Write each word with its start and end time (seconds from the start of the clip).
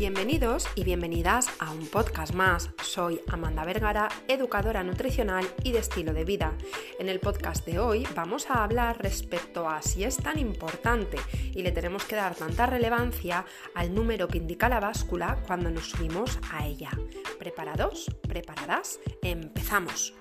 Bienvenidos 0.00 0.66
y 0.76 0.84
bienvenidas 0.84 1.50
a 1.58 1.72
un 1.72 1.86
podcast 1.86 2.32
más. 2.32 2.70
Soy 2.82 3.20
Amanda 3.28 3.66
Vergara, 3.66 4.08
educadora 4.28 4.82
nutricional 4.82 5.46
y 5.62 5.72
de 5.72 5.80
estilo 5.80 6.14
de 6.14 6.24
vida. 6.24 6.56
En 6.98 7.10
el 7.10 7.20
podcast 7.20 7.66
de 7.66 7.80
hoy 7.80 8.08
vamos 8.16 8.48
a 8.48 8.64
hablar 8.64 8.96
respecto 9.02 9.68
a 9.68 9.82
si 9.82 10.04
es 10.04 10.16
tan 10.16 10.38
importante 10.38 11.18
y 11.54 11.62
le 11.62 11.70
tenemos 11.70 12.06
que 12.06 12.16
dar 12.16 12.34
tanta 12.34 12.64
relevancia 12.64 13.44
al 13.74 13.94
número 13.94 14.26
que 14.26 14.38
indica 14.38 14.70
la 14.70 14.80
báscula 14.80 15.42
cuando 15.46 15.70
nos 15.70 15.90
subimos 15.90 16.38
a 16.50 16.66
ella. 16.66 16.92
¿Preparados? 17.38 18.06
¿Preparadas? 18.26 19.00
Empezamos. 19.20 20.14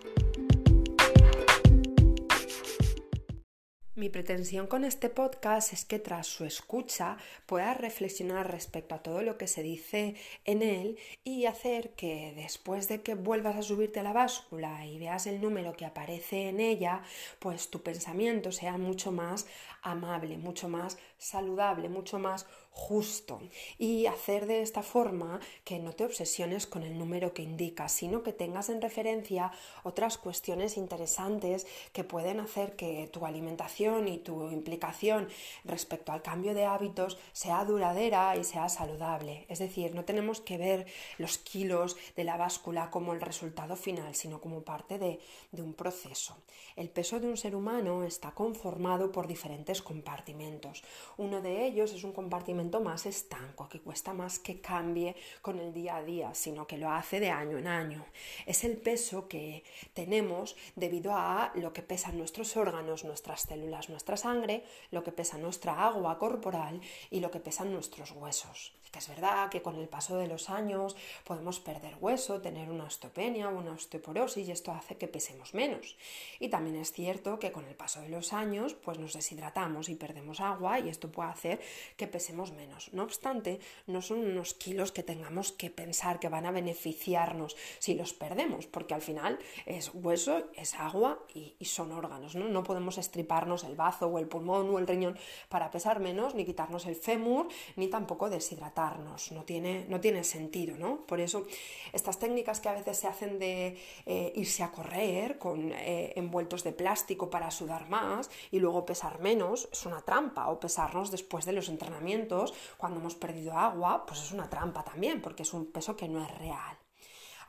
Mi 4.00 4.07
pretensión 4.07 4.66
con 4.66 4.86
este 4.86 5.09
podcast 5.09 5.73
es 5.73 5.84
que 5.84 6.00
tras 6.00 6.25
su 6.25 6.45
escucha 6.45 7.18
puedas 7.46 7.75
reflexionar 7.75 8.50
respecto 8.50 8.96
a 8.96 9.04
todo 9.04 9.24
lo 9.24 9.37
que 9.37 9.46
se 9.46 9.61
dice 9.61 10.15
en 10.46 10.61
él 10.61 10.97
y 11.25 11.47
hacer 11.47 11.89
que 11.96 12.32
después 12.33 12.88
de 12.88 13.01
que 13.01 13.15
vuelvas 13.15 13.57
a 13.57 13.61
subirte 13.61 14.00
a 14.00 14.04
la 14.04 14.14
báscula 14.14 14.86
y 14.86 15.00
veas 15.00 15.27
el 15.27 15.41
número 15.41 15.74
que 15.74 15.86
aparece 15.86 16.47
en 16.47 16.61
ella, 16.61 17.01
pues 17.39 17.69
tu 17.69 17.83
pensamiento 17.83 18.54
sea 18.54 18.77
mucho 18.77 19.11
más 19.11 19.47
amable, 19.82 20.38
mucho 20.38 20.69
más 20.69 20.97
saludable, 21.18 21.89
mucho 21.89 22.19
más 22.19 22.46
justo 22.79 23.42
y 23.78 24.06
hacer 24.06 24.46
de 24.46 24.61
esta 24.61 24.82
forma 24.82 25.42
que 25.65 25.79
no 25.79 25.92
te 25.92 26.06
obsesiones 26.06 26.65
con 26.65 26.83
el 26.83 26.97
número 26.97 27.33
que 27.33 27.43
indica, 27.43 27.89
sino 27.89 28.24
que 28.24 28.32
tengas 28.32 28.69
en 28.69 28.82
referencia 28.82 29.52
otras 29.83 30.18
cuestiones 30.18 30.78
interesantes 30.78 31.68
que 31.92 32.05
pueden 32.05 32.39
hacer 32.39 32.75
que 32.75 33.08
tu 33.11 33.25
alimentación 33.25 34.08
y 34.08 34.17
tu 34.17 34.50
implicación 34.50 35.28
respecto 35.66 36.14
al 36.14 36.22
cambio 36.22 36.53
de 36.53 36.66
hábitos 36.66 37.17
sea 37.33 37.66
duradera 37.66 38.36
y 38.38 38.44
sea 38.45 38.69
saludable. 38.69 39.45
Es 39.50 39.59
decir, 39.59 39.94
no 39.94 40.05
tenemos 40.05 40.39
que 40.39 40.57
ver 40.57 40.88
los 41.17 41.38
kilos 41.38 41.97
de 42.16 42.23
la 42.23 42.38
báscula 42.38 42.89
como 42.89 43.13
el 43.13 43.22
resultado 43.22 43.75
final, 43.75 44.16
sino 44.16 44.39
como 44.39 44.63
parte 44.63 44.97
de, 44.97 45.19
de 45.52 45.61
un 45.61 45.73
proceso. 45.73 46.38
El 46.77 46.89
peso 46.89 47.19
de 47.19 47.27
un 47.27 47.35
ser 47.35 47.55
humano 47.55 48.03
está 48.03 48.31
conformado 48.31 49.11
por 49.11 49.27
diferentes 49.27 49.81
compartimentos. 49.81 50.81
Uno 51.17 51.41
de 51.41 51.66
ellos 51.66 51.91
es 51.91 52.03
un 52.03 52.13
compartimento 52.13 52.69
más 52.80 53.08
estanco, 53.08 53.67
que 53.67 53.80
cuesta 53.80 54.14
más 54.14 54.38
que 54.38 54.62
cambie 54.62 55.16
con 55.42 55.58
el 55.58 55.73
día 55.73 55.95
a 55.95 56.03
día, 56.03 56.36
sino 56.36 56.67
que 56.67 56.78
lo 56.78 56.92
hace 56.92 57.20
de 57.20 57.31
año 57.31 57.58
en 57.58 57.67
año. 57.67 58.06
Es 58.45 58.64
el 58.64 58.78
peso 58.78 59.28
que 59.28 59.64
tenemos 59.95 60.56
debido 60.75 61.14
a 61.14 61.52
lo 61.56 61.73
que 61.73 61.81
pesan 61.81 62.20
nuestros 62.20 62.56
órganos, 62.56 63.03
nuestras 63.03 63.42
células, 63.42 63.90
nuestra 63.90 64.16
sangre, 64.16 64.64
lo 64.92 65.03
que 65.03 65.12
pesa 65.12 65.40
nuestra 65.40 65.84
agua 65.84 66.20
corporal 66.20 66.80
y 67.09 67.20
lo 67.20 67.31
que 67.31 67.40
pesan 67.40 67.73
nuestros 67.73 68.12
huesos 68.12 68.73
que 68.92 69.00
es 69.00 69.08
verdad 69.08 69.50
que 69.50 69.62
con 69.62 69.75
el 69.75 69.88
paso 69.88 70.17
de 70.17 70.28
los 70.28 70.50
años 70.50 70.95
podemos 71.23 71.59
perder 71.59 71.95
hueso, 72.00 72.42
tener 72.42 72.70
una 72.70 72.86
osteopenia 72.86 73.50
o 73.50 73.58
una 73.58 73.73
osteoporosis 73.73 74.47
y 74.47 74.52
esto 74.52 74.72
hace 74.72 74.97
que 74.97 75.08
pesemos 75.08 75.53
menos. 75.53 75.95
Y 76.40 76.50
también 76.50 76.75
es 76.78 76.92
cierto 76.92 77.40
que 77.40 77.52
con 77.52 77.66
el 77.66 77.75
paso 77.75 78.02
de 78.02 78.09
los 78.09 78.34
años 78.34 78.73
pues 78.73 78.97
nos 78.97 79.14
deshidratamos 79.14 79.90
y 79.90 79.95
perdemos 79.95 80.40
agua 80.40 80.80
y 80.80 80.90
esto 80.90 81.12
puede 81.12 81.30
hacer 81.30 81.62
que 81.97 82.08
pesemos 82.08 82.48
menos. 82.52 82.92
No 82.94 83.03
obstante, 83.03 83.59
no 83.88 84.02
son 84.02 84.19
unos 84.19 84.53
kilos 84.53 84.92
que 84.92 85.03
tengamos 85.03 85.52
que 85.52 85.69
pensar 85.69 86.19
que 86.19 86.30
van 86.30 86.45
a 86.45 86.52
beneficiarnos 86.52 87.56
si 87.80 87.94
los 87.95 88.14
perdemos, 88.14 88.67
porque 88.67 88.94
al 88.94 89.02
final 89.02 89.39
es 89.66 89.91
hueso, 89.94 90.50
es 90.56 90.75
agua 90.75 91.19
y, 91.33 91.56
son 91.66 91.91
órganos. 91.91 92.36
¿no? 92.36 92.47
no 92.47 92.64
podemos 92.64 92.97
estriparnos 92.97 93.64
el 93.64 93.75
bazo 93.75 94.08
o 94.08 94.17
el 94.17 94.28
pulmón 94.28 94.69
o 94.69 94.80
el 94.80 94.88
riñón 94.88 95.17
para 95.50 95.69
pesar 95.69 96.00
menos, 96.00 96.33
ni 96.33 96.45
quitarnos 96.45 96.86
el 96.88 96.95
fémur, 96.95 97.47
ni 97.75 97.88
tampoco 97.88 98.30
deshidratar 98.30 99.00
no 99.31 99.44
tiene, 99.44 99.86
no 99.89 100.00
tiene 100.00 100.23
sentido, 100.23 100.78
¿no? 100.78 101.06
Por 101.06 101.19
eso 101.19 101.45
estas 101.94 102.19
técnicas 102.19 102.59
que 102.59 102.69
a 102.69 102.73
veces 102.73 102.97
se 102.97 103.08
hacen 103.08 103.40
de 103.40 103.78
eh, 104.06 104.34
irse 104.35 104.63
a 104.63 104.72
correr 104.72 105.38
con 105.38 105.72
eh, 105.72 106.13
envueltos 106.16 106.63
de 106.63 106.72
plástico 106.72 107.29
para 107.29 107.52
sudar 107.52 107.90
más 107.90 108.29
y 108.52 108.59
luego 108.59 108.85
pesar 108.85 109.19
menos 109.19 109.68
es 109.72 109.85
una 109.85 110.02
trampa, 110.02 110.50
o 110.50 110.59
pesarnos 110.59 111.12
después 111.12 111.46
de 111.46 111.53
los 111.53 111.69
entrenamientos 111.69 112.38
cuando 112.77 113.00
hemos 113.00 113.16
perdido 113.16 113.53
agua, 113.53 114.05
pues 114.05 114.22
es 114.22 114.31
una 114.31 114.50
trampa 114.50 114.83
también, 114.83 115.22
porque 115.22 115.44
es 115.44 115.53
un 115.53 115.72
peso 115.72 115.95
que 115.95 116.07
no 116.07 116.23
es 116.23 116.38
real. 116.38 116.78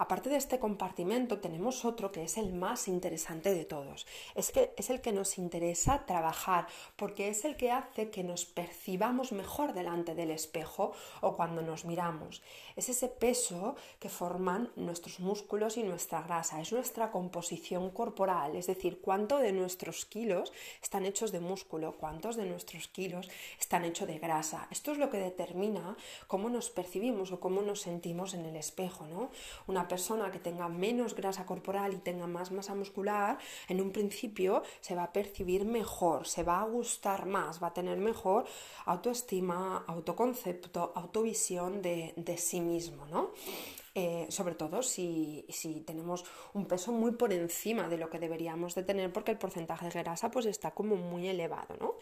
Aparte 0.00 0.30
de 0.30 0.36
este 0.36 0.58
compartimento, 0.58 1.40
tenemos 1.40 1.84
otro 1.84 2.10
que 2.10 2.22
es 2.22 2.38
el 2.38 2.54
más 2.54 2.88
interesante 2.88 3.52
de 3.52 3.66
todos. 3.66 4.06
Es, 4.34 4.50
que, 4.50 4.72
es 4.78 4.88
el 4.88 5.02
que 5.02 5.12
nos 5.12 5.36
interesa 5.36 6.06
trabajar 6.06 6.66
porque 6.96 7.28
es 7.28 7.44
el 7.44 7.54
que 7.58 7.70
hace 7.70 8.08
que 8.08 8.24
nos 8.24 8.46
percibamos 8.46 9.30
mejor 9.32 9.74
delante 9.74 10.14
del 10.14 10.30
espejo 10.30 10.92
o 11.20 11.36
cuando 11.36 11.60
nos 11.60 11.84
miramos. 11.84 12.40
Es 12.76 12.88
ese 12.88 13.08
peso 13.08 13.76
que 13.98 14.08
forman 14.08 14.70
nuestros 14.74 15.20
músculos 15.20 15.76
y 15.76 15.82
nuestra 15.82 16.22
grasa. 16.22 16.62
Es 16.62 16.72
nuestra 16.72 17.10
composición 17.10 17.90
corporal, 17.90 18.56
es 18.56 18.68
decir, 18.68 19.02
cuánto 19.02 19.36
de 19.36 19.52
nuestros 19.52 20.06
kilos 20.06 20.50
están 20.82 21.04
hechos 21.04 21.30
de 21.30 21.40
músculo, 21.40 21.98
cuántos 21.98 22.36
de 22.36 22.46
nuestros 22.46 22.88
kilos 22.88 23.28
están 23.60 23.84
hechos 23.84 24.08
de 24.08 24.18
grasa. 24.18 24.66
Esto 24.70 24.92
es 24.92 24.98
lo 24.98 25.10
que 25.10 25.18
determina 25.18 25.94
cómo 26.26 26.48
nos 26.48 26.70
percibimos 26.70 27.32
o 27.32 27.38
cómo 27.38 27.60
nos 27.60 27.82
sentimos 27.82 28.32
en 28.32 28.46
el 28.46 28.56
espejo, 28.56 29.06
¿no? 29.06 29.30
Una 29.66 29.89
persona 29.94 30.30
que 30.30 30.38
tenga 30.38 30.68
menos 30.68 31.14
grasa 31.20 31.44
corporal 31.44 31.92
y 31.92 31.98
tenga 32.08 32.26
más 32.36 32.48
masa 32.52 32.74
muscular, 32.82 33.38
en 33.68 33.80
un 33.84 33.90
principio 33.90 34.62
se 34.80 34.94
va 34.94 35.04
a 35.08 35.12
percibir 35.12 35.64
mejor, 35.64 36.18
se 36.34 36.42
va 36.44 36.60
a 36.60 36.64
gustar 36.64 37.26
más, 37.26 37.60
va 37.62 37.68
a 37.68 37.74
tener 37.74 37.98
mejor 37.98 38.44
autoestima, 38.86 39.84
autoconcepto, 39.86 40.92
autovisión 40.94 41.82
de, 41.82 42.14
de 42.16 42.36
sí 42.38 42.60
mismo, 42.60 43.04
¿no? 43.06 43.30
Eh, 43.96 44.26
sobre 44.30 44.54
todo 44.54 44.84
si, 44.84 45.44
tenemos 45.84 46.24
un 46.54 46.66
peso 46.66 46.92
muy 46.92 47.10
por 47.12 47.32
encima 47.32 47.88
de 47.88 47.98
lo 47.98 48.08
que 48.08 48.20
deberíamos 48.20 48.76
de 48.76 48.84
tener 48.84 49.12
porque 49.12 49.32
el 49.32 49.38
porcentaje 49.38 49.86
de 49.86 50.02
grasa 50.02 50.30
pues 50.30 50.46
está 50.46 50.70
como 50.70 50.94
muy 50.94 51.26
elevado, 51.26 51.76
¿no? 51.80 51.94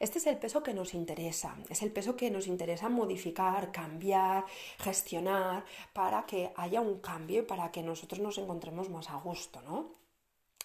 Este 0.00 0.18
es 0.18 0.26
el 0.26 0.38
peso 0.38 0.62
que 0.62 0.72
nos 0.72 0.94
interesa, 0.94 1.54
es 1.68 1.82
el 1.82 1.92
peso 1.92 2.16
que 2.16 2.30
nos 2.30 2.46
interesa 2.46 2.88
modificar, 2.88 3.72
cambiar, 3.72 4.46
gestionar 4.78 5.66
para 5.92 6.24
que 6.24 6.50
haya 6.56 6.80
un 6.80 7.00
cambio 7.00 7.40
y 7.40 7.42
para 7.42 7.70
que 7.70 7.82
nosotros 7.82 8.20
nos 8.20 8.38
encontremos 8.38 8.88
más 8.88 9.10
a 9.10 9.16
gusto, 9.16 9.60
¿no? 9.62 10.03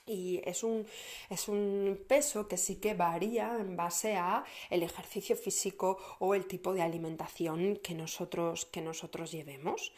Y 0.09 0.42
es 0.44 0.64
un, 0.64 0.86
es 1.30 1.47
un, 1.47 2.00
peso 2.08 2.47
que 2.47 2.58
sí 2.58 2.78
que 2.78 2.96
varía 2.96 3.58
en 3.59 3.75
base 3.75 4.16
a 4.16 4.44
el 4.70 4.84
ejercicio 4.84 5.36
físico 5.36 5.97
o 6.20 6.34
el 6.34 6.46
tipo 6.46 6.74
de 6.74 6.81
alimentación 6.81 7.78
que 7.78 7.94
nosotros, 7.94 8.66
que 8.66 8.81
nosotros 8.81 9.31
llevemos. 9.31 9.94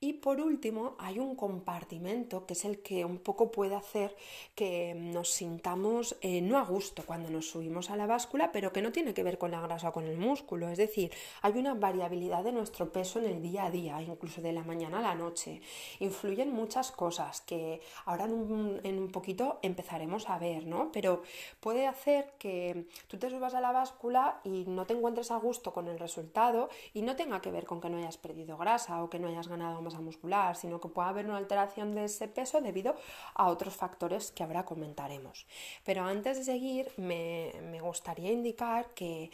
Y 0.00 0.14
por 0.14 0.40
último, 0.40 0.96
hay 0.98 1.18
un 1.18 1.36
compartimento 1.36 2.44
que 2.46 2.54
es 2.54 2.64
el 2.64 2.82
que 2.82 3.04
un 3.04 3.18
poco 3.18 3.52
puede 3.52 3.76
hacer 3.76 4.16
que 4.54 4.94
nos 4.94 5.30
sintamos 5.30 6.16
eh, 6.20 6.40
no 6.40 6.58
a 6.58 6.64
gusto 6.64 7.04
cuando 7.06 7.30
nos 7.30 7.48
subimos 7.50 7.90
a 7.90 7.96
la 7.96 8.06
báscula, 8.06 8.50
pero 8.50 8.72
que 8.72 8.82
no 8.82 8.90
tiene 8.90 9.14
que 9.14 9.22
ver 9.22 9.38
con 9.38 9.52
la 9.52 9.60
grasa 9.60 9.90
o 9.90 9.92
con 9.92 10.06
el 10.06 10.16
músculo. 10.16 10.68
Es 10.68 10.78
decir, 10.78 11.12
hay 11.42 11.52
una 11.52 11.74
variabilidad 11.74 12.42
de 12.42 12.52
nuestro 12.52 12.92
peso 12.92 13.20
en 13.20 13.26
el 13.26 13.42
día 13.42 13.66
a 13.66 13.70
día, 13.70 14.02
incluso 14.02 14.40
de 14.40 14.52
la 14.52 14.64
mañana 14.64 14.98
a 14.98 15.02
la 15.02 15.14
noche. 15.14 15.60
Influyen 16.00 16.50
muchas 16.52 16.90
cosas 16.90 17.40
que 17.42 17.80
ahora 18.06 18.24
en 18.24 18.32
un, 18.32 18.80
en 18.82 18.98
un 18.98 19.10
poquito 19.10 19.51
empezaremos 19.62 20.28
a 20.28 20.38
ver, 20.38 20.66
¿no? 20.66 20.90
Pero 20.92 21.22
puede 21.60 21.86
hacer 21.86 22.32
que 22.38 22.86
tú 23.08 23.18
te 23.18 23.30
subas 23.30 23.54
a 23.54 23.60
la 23.60 23.72
báscula 23.72 24.40
y 24.44 24.64
no 24.66 24.86
te 24.86 24.94
encuentres 24.94 25.30
a 25.30 25.36
gusto 25.36 25.72
con 25.72 25.88
el 25.88 25.98
resultado 25.98 26.68
y 26.94 27.02
no 27.02 27.16
tenga 27.16 27.40
que 27.40 27.50
ver 27.50 27.66
con 27.66 27.80
que 27.80 27.90
no 27.90 27.98
hayas 27.98 28.16
perdido 28.16 28.56
grasa 28.56 29.02
o 29.02 29.10
que 29.10 29.18
no 29.18 29.28
hayas 29.28 29.48
ganado 29.48 29.82
masa 29.82 30.00
muscular, 30.00 30.56
sino 30.56 30.80
que 30.80 30.88
pueda 30.88 31.08
haber 31.08 31.26
una 31.26 31.36
alteración 31.36 31.94
de 31.94 32.04
ese 32.04 32.28
peso 32.28 32.60
debido 32.60 32.94
a 33.34 33.48
otros 33.48 33.74
factores 33.74 34.30
que 34.30 34.42
ahora 34.42 34.64
comentaremos. 34.64 35.46
Pero 35.84 36.04
antes 36.04 36.38
de 36.38 36.44
seguir, 36.44 36.90
me, 36.96 37.52
gustaría 37.80 38.30
indicar 38.30 38.94
que 38.94 39.30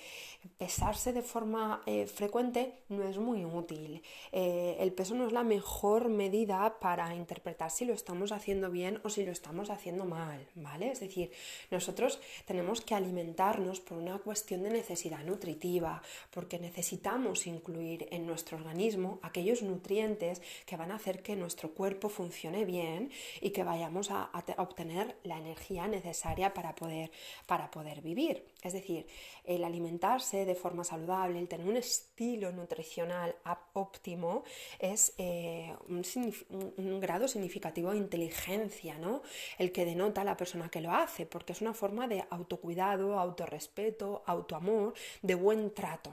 pesarse 0.56 1.12
de 1.12 1.22
forma 1.22 1.82
eh, 1.86 2.06
frecuente 2.06 2.72
no 2.88 3.04
es 3.04 3.18
muy 3.18 3.44
útil. 3.44 4.02
Eh, 4.32 4.76
el 4.80 4.92
peso 4.92 5.14
no 5.14 5.26
es 5.26 5.32
la 5.32 5.44
mejor 5.44 6.08
medida 6.08 6.78
para 6.80 7.14
interpretar 7.14 7.70
si 7.70 7.84
lo 7.84 7.92
estamos 7.92 8.32
haciendo 8.32 8.70
bien 8.70 9.00
o 9.04 9.10
si 9.10 9.24
lo 9.24 9.32
estamos 9.32 9.70
haciendo 9.70 10.04
mal, 10.08 10.46
¿vale? 10.56 10.90
Es 10.90 11.00
decir, 11.00 11.30
nosotros 11.70 12.20
tenemos 12.46 12.80
que 12.80 12.94
alimentarnos 12.94 13.80
por 13.80 13.98
una 13.98 14.18
cuestión 14.18 14.62
de 14.62 14.70
necesidad 14.70 15.24
nutritiva, 15.24 16.02
porque 16.30 16.58
necesitamos 16.58 17.46
incluir 17.46 18.08
en 18.10 18.26
nuestro 18.26 18.56
organismo 18.56 19.20
aquellos 19.22 19.62
nutrientes 19.62 20.42
que 20.66 20.76
van 20.76 20.90
a 20.90 20.96
hacer 20.96 21.22
que 21.22 21.36
nuestro 21.36 21.70
cuerpo 21.72 22.08
funcione 22.08 22.64
bien 22.64 23.10
y 23.40 23.50
que 23.50 23.64
vayamos 23.64 24.10
a, 24.10 24.30
obtener 24.56 25.16
la 25.24 25.38
energía 25.38 25.86
necesaria 25.86 26.54
para 26.54 26.74
poder, 26.74 27.10
para 27.46 27.70
poder 27.70 28.00
vivir. 28.00 28.44
Es 28.62 28.72
decir, 28.72 29.06
el 29.44 29.64
alimentarse 29.64 30.44
de 30.44 30.54
forma 30.54 30.84
saludable, 30.84 31.38
el 31.38 31.48
tener 31.48 31.66
un 31.66 31.76
estilo 31.76 32.50
nutricional 32.52 33.36
óptimo 33.74 34.44
es 34.78 35.14
eh, 35.18 35.74
un, 35.88 37.00
grado 37.00 37.28
significativo 37.28 37.92
de 37.92 37.98
inteligencia, 37.98 38.98
¿no? 38.98 39.22
El 39.58 39.72
que 39.72 39.84
denota 39.98 40.22
la 40.22 40.36
persona 40.36 40.68
que 40.68 40.80
lo 40.80 40.92
hace, 40.92 41.26
porque 41.26 41.52
es 41.52 41.60
una 41.60 41.74
forma 41.74 42.06
de 42.06 42.24
autocuidado, 42.30 43.18
autorrespeto, 43.18 44.22
autoamor, 44.26 44.94
de 45.22 45.34
buen 45.34 45.74
trato. 45.74 46.10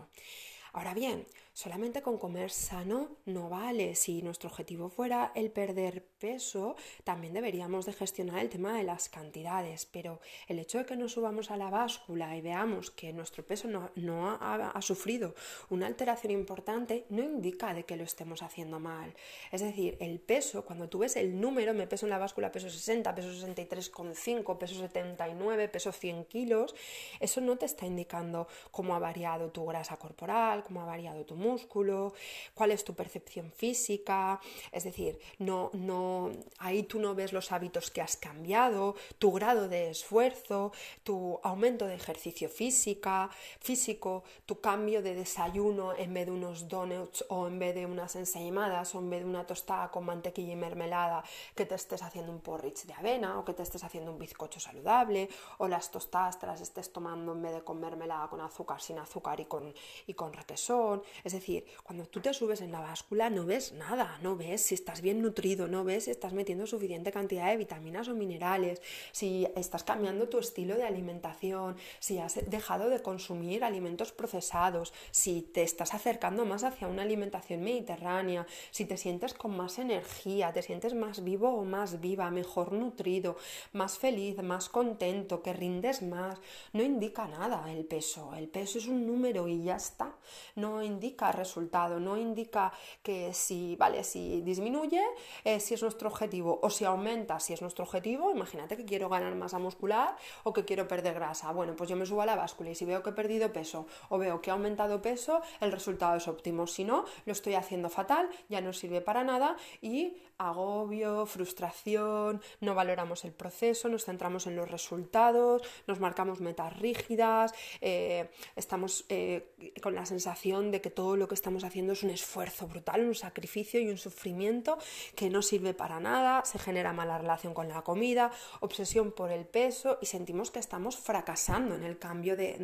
Ahora 0.74 0.96
bien, 0.96 1.28
solamente 1.56 2.02
con 2.02 2.18
comer 2.18 2.52
sano 2.52 3.16
no 3.26 3.48
vale. 3.50 3.96
Si 3.96 4.22
nuestro 4.22 4.50
objetivo 4.50 4.90
fuera 4.90 5.32
el 5.36 5.52
perder 5.52 6.06
peso, 6.20 6.76
también 7.06 7.34
deberíamos 7.34 7.86
de 7.86 7.94
gestionar 7.94 8.40
el 8.40 8.50
tema 8.50 8.78
de 8.78 8.84
las 8.84 9.08
cantidades. 9.08 9.86
Pero 9.86 10.20
el 10.50 10.60
hecho 10.60 10.80
de 10.80 10.86
que 10.86 10.98
nos 10.98 11.14
subamos 11.14 11.52
a 11.52 11.58
la 11.58 11.70
báscula 11.70 12.36
y 12.36 12.42
veamos 12.42 12.92
que 12.92 13.14
nuestro 13.14 13.46
peso 13.46 13.70
no, 13.70 14.38
ha, 14.42 14.82
sufrido 14.82 15.34
una 15.70 15.88
alteración 15.88 16.32
importante, 16.32 17.06
no 17.10 17.24
indica 17.24 17.74
de 17.74 17.86
que 17.86 17.96
lo 17.96 18.04
estemos 18.04 18.44
haciendo 18.44 18.82
mal. 18.82 19.16
Es 19.54 19.62
decir, 19.62 19.98
el 20.02 20.20
peso, 20.20 20.66
cuando 20.66 20.90
tú 20.90 21.00
ves 21.00 21.16
el 21.16 21.40
número, 21.40 21.74
me 21.74 21.88
peso 21.88 22.06
en 22.06 22.10
la 22.10 22.18
báscula 22.18 22.52
peso 22.52 22.70
60, 22.70 23.16
peso 23.16 23.30
63,5, 23.30 24.58
peso 24.58 24.76
79, 24.76 25.70
peso 25.70 25.94
100 25.94 26.26
kilos, 26.26 26.76
eso 27.22 27.40
no 27.40 27.58
te 27.58 27.66
está 27.66 27.86
indicando 27.86 28.50
cómo 28.72 28.94
ha 28.94 29.00
variado 29.00 29.52
tu 29.52 29.66
grasa 29.66 29.96
corporal, 29.96 30.62
cómo 30.66 30.82
ha 30.82 30.86
variado 30.86 31.26
tu 31.26 31.45
músculo, 31.46 32.14
cuál 32.54 32.72
es 32.72 32.84
tu 32.84 32.94
percepción 32.94 33.52
física, 33.52 34.40
es 34.72 34.84
decir, 34.84 35.20
no, 35.40 35.70
no, 35.74 36.32
ahí 36.58 36.84
tú 36.84 37.00
no 37.00 37.16
ves 37.16 37.34
los 37.34 37.52
hábitos 37.52 37.92
que 37.92 38.02
has 38.02 38.18
cambiado, 38.18 38.96
tu 39.20 39.32
grado 39.32 39.68
de 39.68 39.90
esfuerzo, 39.90 40.72
tu 41.04 41.40
aumento 41.44 41.86
de 41.88 41.96
ejercicio 41.96 42.50
física, 42.50 43.30
físico, 43.60 44.24
tu 44.46 44.60
cambio 44.60 45.02
de 45.02 45.16
desayuno 45.16 45.94
en 45.96 46.14
vez 46.14 46.26
de 46.26 46.32
unos 46.32 46.68
donuts 46.68 47.26
o 47.30 47.48
en 47.48 47.60
vez 47.60 47.76
de 47.76 47.86
unas 47.86 48.16
ensaimadas 48.16 48.96
o 48.96 49.00
en 49.00 49.10
vez 49.10 49.20
de 49.22 49.30
una 49.30 49.46
tostada 49.46 49.92
con 49.92 50.06
mantequilla 50.06 50.54
y 50.54 50.56
mermelada, 50.56 51.24
que 51.56 51.66
te 51.66 51.76
estés 51.76 52.02
haciendo 52.02 52.32
un 52.32 52.42
porridge 52.42 52.86
de 52.86 52.94
avena 52.94 53.40
o 53.40 53.46
que 53.46 53.54
te 53.54 53.64
estés 53.64 53.84
haciendo 53.84 54.12
un 54.12 54.20
bizcocho 54.20 54.60
saludable 54.60 55.30
o 55.58 55.68
las 55.68 55.92
tostadas 55.92 56.40
te 56.40 56.48
las 56.48 56.62
estés 56.62 56.92
tomando 56.92 57.34
en 57.34 57.42
vez 57.42 57.54
de 57.54 57.62
con 57.62 57.80
mermelada 57.80 58.28
con 58.28 58.42
azúcar, 58.42 58.82
sin 58.82 59.00
azúcar 59.00 59.40
y 59.40 59.46
con, 59.46 59.74
y 60.08 60.14
con 60.14 60.34
requesón. 60.34 61.04
Es 61.24 61.34
decir, 61.36 61.66
cuando 61.84 62.06
tú 62.06 62.20
te 62.20 62.34
subes 62.34 62.62
en 62.62 62.72
la 62.72 62.80
báscula 62.80 63.30
no 63.30 63.46
ves 63.46 63.74
nada, 63.74 64.18
no 64.22 64.36
ves 64.36 64.62
si 64.62 64.76
estás 64.76 65.02
bien 65.02 65.22
nutrido, 65.22 65.68
no 65.68 65.84
ves 65.84 66.06
si 66.06 66.12
estás 66.12 66.34
metiendo 66.34 66.66
suficiente 66.68 67.12
cantidad 67.12 67.48
de 67.50 67.58
vitaminas 67.58 68.08
o 68.08 68.16
minerales, 68.16 68.82
si 69.12 69.48
estás 69.56 69.84
cambiando 69.84 70.30
tu 70.30 70.40
estilo 70.40 70.76
de 70.76 70.84
alimentación, 70.84 71.76
si 72.00 72.20
has 72.20 72.50
dejado 72.50 72.90
de 72.90 73.02
consumir 73.02 73.64
alimentos 73.64 74.12
procesados, 74.12 74.94
si 75.12 75.42
te 75.42 75.64
estás 75.64 75.94
acercando 75.94 76.46
más 76.46 76.64
hacia 76.64 76.88
una 76.88 77.04
alimentación 77.04 77.62
mediterránea, 77.62 78.46
si 78.72 78.86
te 78.86 78.98
sientes 78.98 79.34
con 79.34 79.56
más 79.56 79.80
energía, 79.80 80.54
te 80.54 80.62
sientes 80.62 80.94
más 80.94 81.24
vivo 81.24 81.50
o 81.50 81.64
más 81.64 82.00
viva, 82.02 82.30
mejor 82.32 82.72
nutrido, 82.72 83.38
más 83.74 83.98
feliz, 83.98 84.42
más 84.42 84.70
contento, 84.70 85.42
que 85.42 85.54
rindes 85.54 86.02
más, 86.02 86.40
no 86.74 86.84
indica 86.84 87.28
nada 87.28 87.72
el 87.72 87.86
peso. 87.86 88.34
El 88.36 88.48
peso 88.48 88.78
es 88.78 88.88
un 88.88 89.06
número 89.06 89.48
y 89.48 89.64
ya 89.64 89.76
está. 89.76 90.16
No 90.56 90.82
indica 90.84 91.25
resultado, 91.32 92.00
no 92.00 92.18
indica 92.18 92.72
que 93.02 93.34
si, 93.34 93.76
vale, 93.76 94.04
si 94.04 94.42
disminuye, 94.42 95.04
eh, 95.44 95.60
si 95.60 95.74
es 95.74 95.82
nuestro 95.82 96.10
objetivo, 96.10 96.60
o 96.62 96.70
si 96.70 96.86
aumenta, 96.86 97.40
si 97.40 97.54
es 97.54 97.62
nuestro 97.62 97.84
objetivo. 97.86 98.32
Imagínate 98.32 98.78
que 98.78 98.86
quiero 98.86 99.10
ganar 99.10 99.36
masa 99.36 99.60
muscular 99.60 100.16
o 100.44 100.54
que 100.54 100.66
quiero 100.66 100.88
perder 100.88 101.14
grasa. 101.14 101.52
Bueno, 101.52 101.76
pues 101.76 101.90
yo 101.90 101.96
me 101.96 102.06
subo 102.06 102.22
a 102.22 102.26
la 102.26 102.36
báscula 102.36 102.70
y 102.70 102.76
si 102.76 102.86
veo 102.86 103.02
que 103.04 103.12
he 103.12 103.14
perdido 103.14 103.52
peso 103.52 103.88
o 104.10 104.18
veo 104.18 104.42
que 104.42 104.50
ha 104.50 104.54
aumentado 104.54 105.02
peso, 105.02 105.42
el 105.60 105.72
resultado 105.72 106.16
es 106.16 106.28
óptimo. 106.28 106.68
Si 106.68 106.84
no, 106.84 107.06
lo 107.26 107.32
estoy 107.32 107.56
haciendo 107.56 107.90
fatal, 107.90 108.30
ya 108.50 108.62
no 108.62 108.74
sirve 108.74 109.02
para 109.02 109.24
nada 109.24 109.56
y 109.82 110.18
agobio, 110.38 111.26
frustración, 111.26 112.42
no 112.60 112.76
valoramos 112.76 113.26
el 113.26 113.32
proceso, 113.32 113.90
nos 113.90 114.06
centramos 114.06 114.48
en 114.48 114.56
los 114.56 114.70
resultados, 114.70 115.62
nos 115.88 116.00
marcamos 116.00 116.42
metas 116.42 116.78
rígidas, 116.78 117.54
eh, 117.82 118.30
estamos 118.56 119.06
eh, 119.10 119.74
con 119.82 119.96
la 119.96 120.06
sensación 120.06 120.72
de 120.72 120.82
que 120.82 120.90
todo 120.90 121.16
lo 121.16 121.28
que 121.28 121.36
estamos 121.36 121.64
haciendo 121.64 121.94
es 121.94 122.04
un 122.04 122.10
esfuerzo 122.10 122.68
brutal, 122.68 123.06
un 123.06 123.16
sacrificio 123.16 123.80
y 123.80 123.90
un 123.90 123.98
sufrimiento 123.98 124.78
que 125.16 125.30
no 125.30 125.42
sirve 125.42 125.74
para 125.74 126.00
nada, 126.00 126.44
se 126.46 126.60
genera 126.60 126.94
mala 126.94 127.18
relación 127.18 127.54
con 127.54 127.70
la 127.70 127.82
comida, 127.82 128.32
obsesión 128.60 129.12
por 129.12 129.32
el 129.32 129.46
peso 129.46 129.98
y 130.02 130.06
sentimos 130.06 130.52
que 130.52 130.60
estamos 130.60 130.98
fracasando 130.98 131.76
en 131.76 131.84
el 131.84 131.98
cambio 131.98 132.36
de, 132.36 132.56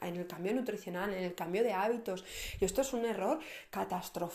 en 0.00 0.16
el 0.16 0.26
cambio 0.26 0.54
nutricional, 0.54 1.14
en 1.14 1.24
el 1.24 1.34
cambio 1.34 1.62
de 1.62 1.72
hábitos. 1.72 2.24
Y 2.60 2.64
esto 2.64 2.82
es 2.82 2.92
un 2.92 3.04
error 3.04 3.38
catastrófico 3.70 4.34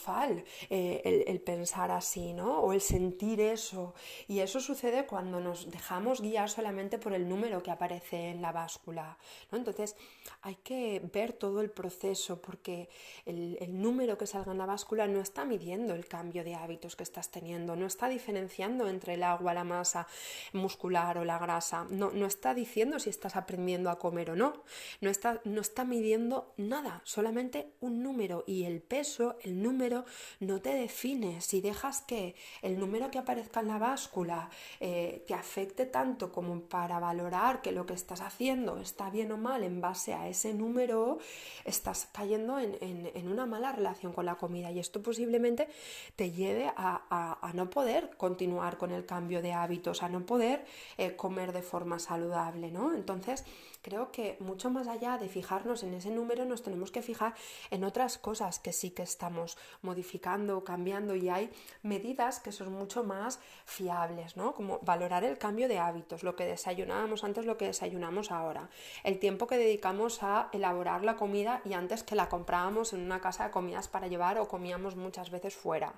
eh, 0.70 1.26
el, 1.28 1.40
pensar 1.42 1.92
así, 1.92 2.34
¿no? 2.34 2.62
Sentir 2.80 3.42
eso. 3.42 3.94
Y 4.28 4.40
eso 4.40 4.60
sucede 4.60 5.06
cuando 5.06 5.40
nos 5.40 5.70
dejamos 5.70 6.22
guiar 6.22 6.50
solamente 6.50 6.98
por 6.98 7.14
el 7.14 7.28
número 7.28 7.64
que 7.64 7.72
aparece 7.72 8.30
en 8.30 8.42
la 8.42 8.52
báscula. 8.52 9.18
¿no? 9.52 9.58
Entonces 9.58 9.96
hay 10.42 10.56
que 10.56 11.02
ver 11.12 11.34
todo 11.34 11.62
el 11.62 11.70
proceso 11.70 12.42
porque 12.42 12.90
el, 13.26 13.58
número 13.70 14.18
que 14.18 14.28
salga 14.28 14.52
en 14.52 14.58
la 14.58 14.66
báscula 14.66 15.08
no 15.08 15.22
está 15.22 15.46
midiendo 15.46 15.94
el 15.94 16.08
cambio 16.08 16.44
de 16.44 16.56
hábitos 16.56 16.96
que 16.96 17.04
estás 17.04 17.30
teniendo, 17.30 17.76
no 17.76 17.86
está 17.86 18.10
diferenciando 18.10 18.88
entre 18.90 19.14
el 19.14 19.24
agua, 19.24 19.54
la 19.54 19.64
masa 19.64 20.08
muscular 20.54 21.18
o 21.18 21.26
la 21.26 21.38
grasa, 21.38 21.86
no, 21.90 22.12
no 22.12 22.26
está 22.26 22.54
diciendo 22.54 23.00
si 23.00 23.10
estás 23.10 23.36
aprendiendo 23.36 23.90
a 23.90 24.00
comer 24.00 24.32
o 24.32 24.36
no, 24.36 24.64
no 25.02 25.10
está, 25.10 25.42
no 25.46 25.62
está 25.62 25.86
midiendo 25.86 26.54
nada, 26.58 27.02
solamente 27.04 27.72
un 27.80 28.04
número 28.04 28.44
y 28.48 28.64
el 28.64 28.82
peso, 28.82 29.38
el 29.44 29.62
número, 29.62 30.06
no 30.40 30.62
te 30.62 30.74
define. 30.74 31.42
Si 31.42 31.62
dejas 31.62 32.02
que 32.02 32.36
el 32.62 32.69
número 32.78 33.10
que 33.10 33.18
aparezca 33.18 33.62
en 33.62 33.70
la 33.70 33.78
báscula 33.78 34.50
eh, 34.80 35.24
te 35.28 35.34
afecte 35.34 35.86
tanto 35.86 36.32
como 36.32 36.60
para 36.62 37.00
valorar 37.00 37.62
que 37.62 37.72
lo 37.72 37.86
que 37.86 37.94
estás 37.94 38.22
haciendo 38.22 38.78
está 38.78 39.10
bien 39.10 39.32
o 39.32 39.38
mal 39.38 39.64
en 39.64 39.82
base 39.82 40.14
a 40.14 40.28
ese 40.28 40.54
número, 40.54 41.20
estás 41.66 42.10
cayendo 42.12 42.60
en, 42.60 43.28
una 43.28 43.46
mala 43.46 43.72
relación 43.72 44.14
con 44.14 44.26
la 44.26 44.36
comida 44.36 44.72
y 44.72 44.80
esto 44.80 45.02
posiblemente 45.02 45.70
te 46.16 46.32
lleve 46.32 46.72
a, 46.76 47.52
no 47.54 47.70
poder 47.70 48.12
continuar 48.18 48.78
con 48.78 48.92
el 48.92 49.06
cambio 49.06 49.42
de 49.42 49.54
hábitos, 49.54 50.04
a 50.04 50.10
no 50.10 50.26
poder 50.26 50.66
eh, 50.98 51.16
comer 51.16 51.54
de 51.54 51.62
forma 51.62 52.00
saludable, 52.00 52.72
¿no? 52.72 52.94
Entonces, 52.94 53.46
creo 53.82 54.12
que 54.12 54.38
mucho 54.40 54.70
más 54.70 54.88
allá 54.88 55.18
de 55.18 55.30
fijarnos 55.30 55.84
en 55.84 55.94
ese 55.94 56.12
número, 56.12 56.46
nos 56.46 56.64
tenemos 56.64 56.92
que 56.92 57.02
fijar 57.02 57.34
en 57.72 57.84
otras 57.84 58.18
cosas 58.18 58.60
que 58.60 58.74
sí 58.74 58.92
que 58.92 59.04
estamos 59.04 59.58
modificando, 59.82 60.64
cambiando 60.64 61.16
y 61.16 61.30
hay 61.30 61.52
medidas 61.84 62.40
que 62.40 62.52
son 62.52 62.72
mucho 62.72 63.04
más 63.04 63.40
fiables, 63.66 64.38
¿no? 64.38 64.54
Como 64.54 64.80
valorar 64.80 65.24
el 65.24 65.38
cambio 65.38 65.68
de 65.68 65.80
hábitos, 65.80 66.24
lo 66.24 66.36
que 66.36 66.46
desayunábamos 66.46 67.24
antes, 67.24 67.46
lo 67.46 67.58
que 67.58 67.66
desayunamos 67.66 68.32
ahora, 68.32 68.70
el 69.04 69.20
tiempo 69.20 69.48
que 69.48 69.58
dedicamos 69.58 70.24
a 70.24 70.50
elaborar 70.52 71.04
la 71.04 71.16
comida 71.16 71.62
y 71.66 71.74
antes 71.74 72.04
que 72.04 72.16
la 72.16 72.30
comprábamos 72.30 72.94
en 72.94 73.02
una 73.02 73.22
casa 73.22 73.46
de 73.46 73.52
comidas 73.52 73.88
para 73.88 74.08
llevar 74.08 74.40
o 74.40 74.48
comíamos 74.48 74.96
muchas 74.96 75.30
veces 75.30 75.56
fuera, 75.56 75.94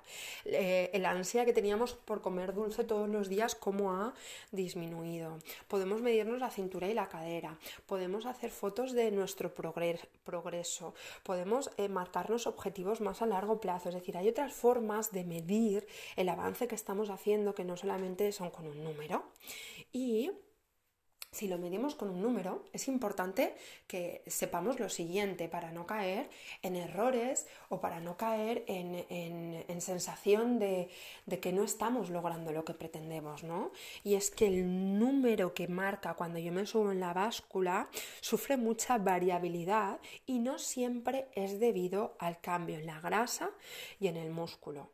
eh, 0.46 0.90
el 0.94 1.06
ansia 1.06 1.46
que 1.46 1.54
teníamos 1.54 1.94
por 1.94 2.22
comer 2.22 2.54
dulce 2.54 2.84
todos 2.84 3.10
los 3.10 3.30
días, 3.30 3.56
cómo 3.56 3.92
ha 3.92 4.14
disminuido. 4.52 5.38
Podemos 5.68 6.02
medirnos 6.02 6.40
la 6.40 6.50
cintura 6.50 6.88
y 6.88 6.94
la 6.94 7.08
cadera, 7.08 7.58
podemos 7.86 8.26
hacer 8.26 8.52
fotos 8.52 8.94
de 8.94 9.12
nuestro 9.12 9.54
progreso, 9.54 10.94
podemos 11.24 11.72
eh, 11.78 11.90
marcarnos 11.90 12.48
objetivos 12.48 13.02
más 13.02 13.22
a 13.22 13.26
largo 13.26 13.60
plazo, 13.60 13.90
es 13.90 13.96
decir, 13.96 14.18
hay 14.18 14.30
otras 14.30 14.54
formas 14.54 15.12
de 15.12 15.24
medir 15.24 15.88
el 16.16 16.30
avance 16.30 16.68
que 16.68 16.76
estamos 16.76 17.10
haciendo 17.10 17.56
que 17.56 17.66
no 17.66 17.78
solamente 17.78 18.32
son 18.32 18.50
con 18.50 18.68
un 18.68 18.84
número. 18.84 19.24
Y 19.92 20.32
si 21.32 21.48
lo 21.48 21.58
medimos 21.58 21.96
con 21.96 22.10
un 22.10 22.22
número, 22.22 22.66
es 22.74 22.90
importante 22.90 23.56
que 23.88 24.22
sepamos 24.28 24.82
lo 24.82 24.90
siguiente 24.90 25.48
para 25.48 25.72
no 25.72 25.88
caer 25.88 26.30
en 26.62 26.76
errores 26.76 27.48
o 27.70 27.80
para 27.80 28.02
no 28.02 28.18
caer 28.18 28.66
en, 28.68 29.80
sensación 29.80 30.60
de, 30.60 30.90
de, 31.26 31.40
que 31.40 31.54
no 31.54 31.64
estamos 31.64 32.10
logrando 32.10 32.52
lo 32.52 32.66
que 32.66 32.74
pretendemos, 32.74 33.44
¿no? 33.44 33.72
Y 34.04 34.16
es 34.16 34.30
que 34.30 34.46
el 34.46 35.00
número 35.00 35.54
que 35.54 35.70
marca 35.70 36.16
cuando 36.16 36.38
yo 36.38 36.52
me 36.52 36.66
subo 36.66 36.92
en 36.92 37.00
la 37.00 37.14
báscula 37.14 37.88
sufre 38.20 38.58
mucha 38.58 38.98
variabilidad 38.98 40.02
y 40.26 40.40
no 40.40 40.60
siempre 40.60 41.30
es 41.34 41.62
debido 41.62 42.18
al 42.20 42.42
cambio 42.42 42.78
en 42.78 42.86
la 42.86 43.00
grasa 43.00 43.52
y 44.02 44.08
en 44.08 44.18
el 44.18 44.32
músculo. 44.32 44.92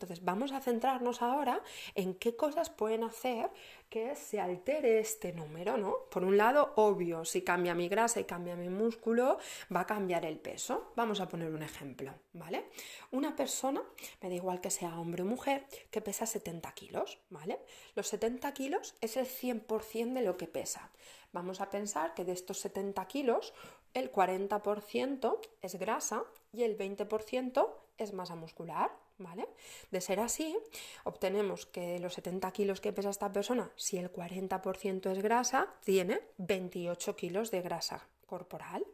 Entonces 0.00 0.24
vamos 0.24 0.52
a 0.52 0.60
centrarnos 0.60 1.20
ahora 1.20 1.62
en 1.94 2.14
qué 2.14 2.34
cosas 2.34 2.70
pueden 2.70 3.04
hacer 3.04 3.50
que 3.90 4.16
se 4.16 4.40
altere 4.40 4.98
este 4.98 5.32
número, 5.32 5.76
¿no? 5.76 5.94
Por 6.10 6.24
un 6.24 6.38
lado, 6.38 6.72
obvio, 6.76 7.24
si 7.26 7.42
cambia 7.42 7.74
mi 7.74 7.88
grasa 7.88 8.18
y 8.18 8.24
cambia 8.24 8.56
mi 8.56 8.70
músculo, 8.70 9.38
va 9.74 9.80
a 9.80 9.86
cambiar 9.86 10.24
el 10.24 10.38
peso. 10.38 10.92
Vamos 10.96 11.20
a 11.20 11.28
poner 11.28 11.52
un 11.52 11.62
ejemplo, 11.62 12.14
¿vale? 12.32 12.70
Una 13.10 13.36
persona, 13.36 13.82
me 14.22 14.30
da 14.30 14.34
igual 14.34 14.62
que 14.62 14.70
sea 14.70 14.98
hombre 14.98 15.22
o 15.22 15.26
mujer, 15.26 15.66
que 15.90 16.00
pesa 16.00 16.24
70 16.24 16.72
kilos, 16.72 17.18
¿vale? 17.28 17.60
Los 17.94 18.08
70 18.08 18.54
kilos 18.54 18.94
es 19.02 19.18
el 19.18 19.26
100% 19.26 20.14
de 20.14 20.22
lo 20.22 20.38
que 20.38 20.46
pesa. 20.46 20.90
Vamos 21.32 21.60
a 21.60 21.68
pensar 21.68 22.14
que 22.14 22.24
de 22.24 22.32
estos 22.32 22.58
70 22.60 23.06
kilos, 23.06 23.52
el 23.92 24.10
40% 24.10 25.38
es 25.60 25.74
grasa 25.78 26.24
y 26.52 26.62
el 26.62 26.78
20% 26.78 27.68
es 27.98 28.14
masa 28.14 28.34
muscular, 28.34 28.90
¿vale? 29.20 29.46
De 29.90 30.00
ser 30.00 30.18
así, 30.18 30.58
obtenemos 31.04 31.66
que 31.66 32.00
los 32.00 32.14
70 32.14 32.50
kilos 32.52 32.80
que 32.80 32.92
pesa 32.92 33.10
esta 33.10 33.30
persona, 33.30 33.70
si 33.76 33.98
el 33.98 34.12
40% 34.12 35.12
es 35.12 35.22
grasa, 35.22 35.68
tiene 35.84 36.20
28 36.38 37.14
kilos 37.14 37.50
de 37.50 37.62
grasa 37.62 38.08
corporal. 38.26 38.84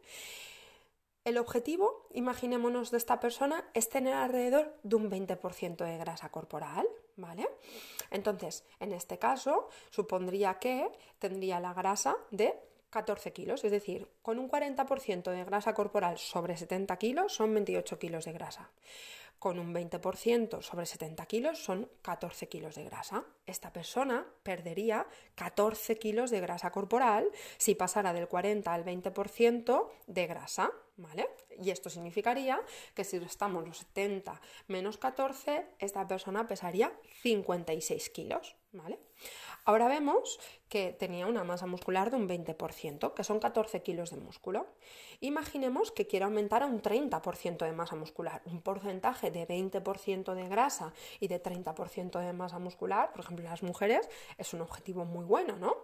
El 1.23 1.37
objetivo, 1.37 2.07
imaginémonos 2.13 2.91
de 2.91 2.97
esta 2.97 3.19
persona, 3.19 3.65
es 3.73 3.89
tener 3.89 4.13
alrededor 4.13 4.77
de 4.83 4.95
un 4.95 5.09
20% 5.09 5.83
de 5.83 5.97
grasa 5.97 6.29
corporal, 6.29 6.87
¿vale? 7.17 7.49
Entonces, 8.11 8.63
en 8.79 8.93
este 8.93 9.17
caso, 9.17 9.69
supondría 9.89 10.59
que 10.59 10.89
tendría 11.19 11.59
la 11.59 11.73
grasa 11.73 12.15
de 12.31 12.53
14 12.89 13.33
kilos, 13.33 13.63
es 13.65 13.71
decir, 13.71 14.07
con 14.21 14.39
un 14.39 14.49
40% 14.49 15.31
de 15.31 15.43
grasa 15.43 15.73
corporal 15.73 16.17
sobre 16.17 16.55
70 16.55 16.95
kilos 16.97 17.33
son 17.33 17.53
28 17.53 17.99
kilos 17.99 18.23
de 18.23 18.31
grasa 18.31 18.69
con 19.39 19.59
un 19.59 19.73
20% 19.73 20.61
sobre 20.61 20.85
70 20.85 21.25
kilos 21.25 21.63
son 21.63 21.89
14 22.01 22.47
kilos 22.47 22.75
de 22.75 22.83
grasa. 22.85 23.23
Esta 23.45 23.71
persona 23.71 24.25
perdería 24.43 25.07
14 25.35 25.97
kilos 25.97 26.31
de 26.31 26.41
grasa 26.41 26.71
corporal 26.71 27.29
si 27.57 27.75
pasara 27.75 28.13
del 28.13 28.27
40 28.27 28.73
al 28.73 28.83
20% 28.83 29.89
de 30.07 30.27
grasa, 30.27 30.71
¿vale? 30.95 31.29
Y 31.61 31.69
esto 31.71 31.89
significaría 31.89 32.59
que 32.93 33.03
si 33.03 33.17
estamos 33.17 33.65
los 33.65 33.79
70 33.79 34.41
menos 34.67 34.97
14, 34.97 35.65
esta 35.79 36.07
persona 36.07 36.47
pesaría 36.47 36.91
56 37.21 38.09
kilos, 38.09 38.55
Ahora 39.65 39.87
vemos 39.87 40.39
que 40.69 40.93
tenía 40.93 41.27
una 41.27 41.43
masa 41.43 41.65
muscular 41.65 42.09
de 42.09 42.15
un 42.15 42.27
20%, 42.27 43.13
que 43.13 43.23
son 43.23 43.39
14 43.39 43.81
kilos 43.83 44.11
de 44.11 44.17
músculo. 44.17 44.67
Imaginemos 45.19 45.91
que 45.91 46.07
quiere 46.07 46.23
aumentar 46.23 46.63
a 46.63 46.67
un 46.67 46.81
30% 46.81 47.65
de 47.65 47.73
masa 47.73 47.95
muscular, 47.95 48.41
un 48.45 48.61
porcentaje 48.61 49.29
de 49.29 49.45
20% 49.45 50.33
de 50.35 50.47
grasa 50.47 50.93
y 51.19 51.27
de 51.27 51.43
30% 51.43 52.19
de 52.19 52.33
masa 52.33 52.59
muscular, 52.59 53.11
por 53.11 53.21
ejemplo, 53.21 53.43
las 53.43 53.63
mujeres, 53.63 54.09
es 54.37 54.53
un 54.53 54.61
objetivo 54.61 55.03
muy 55.03 55.25
bueno, 55.25 55.57
¿no? 55.57 55.75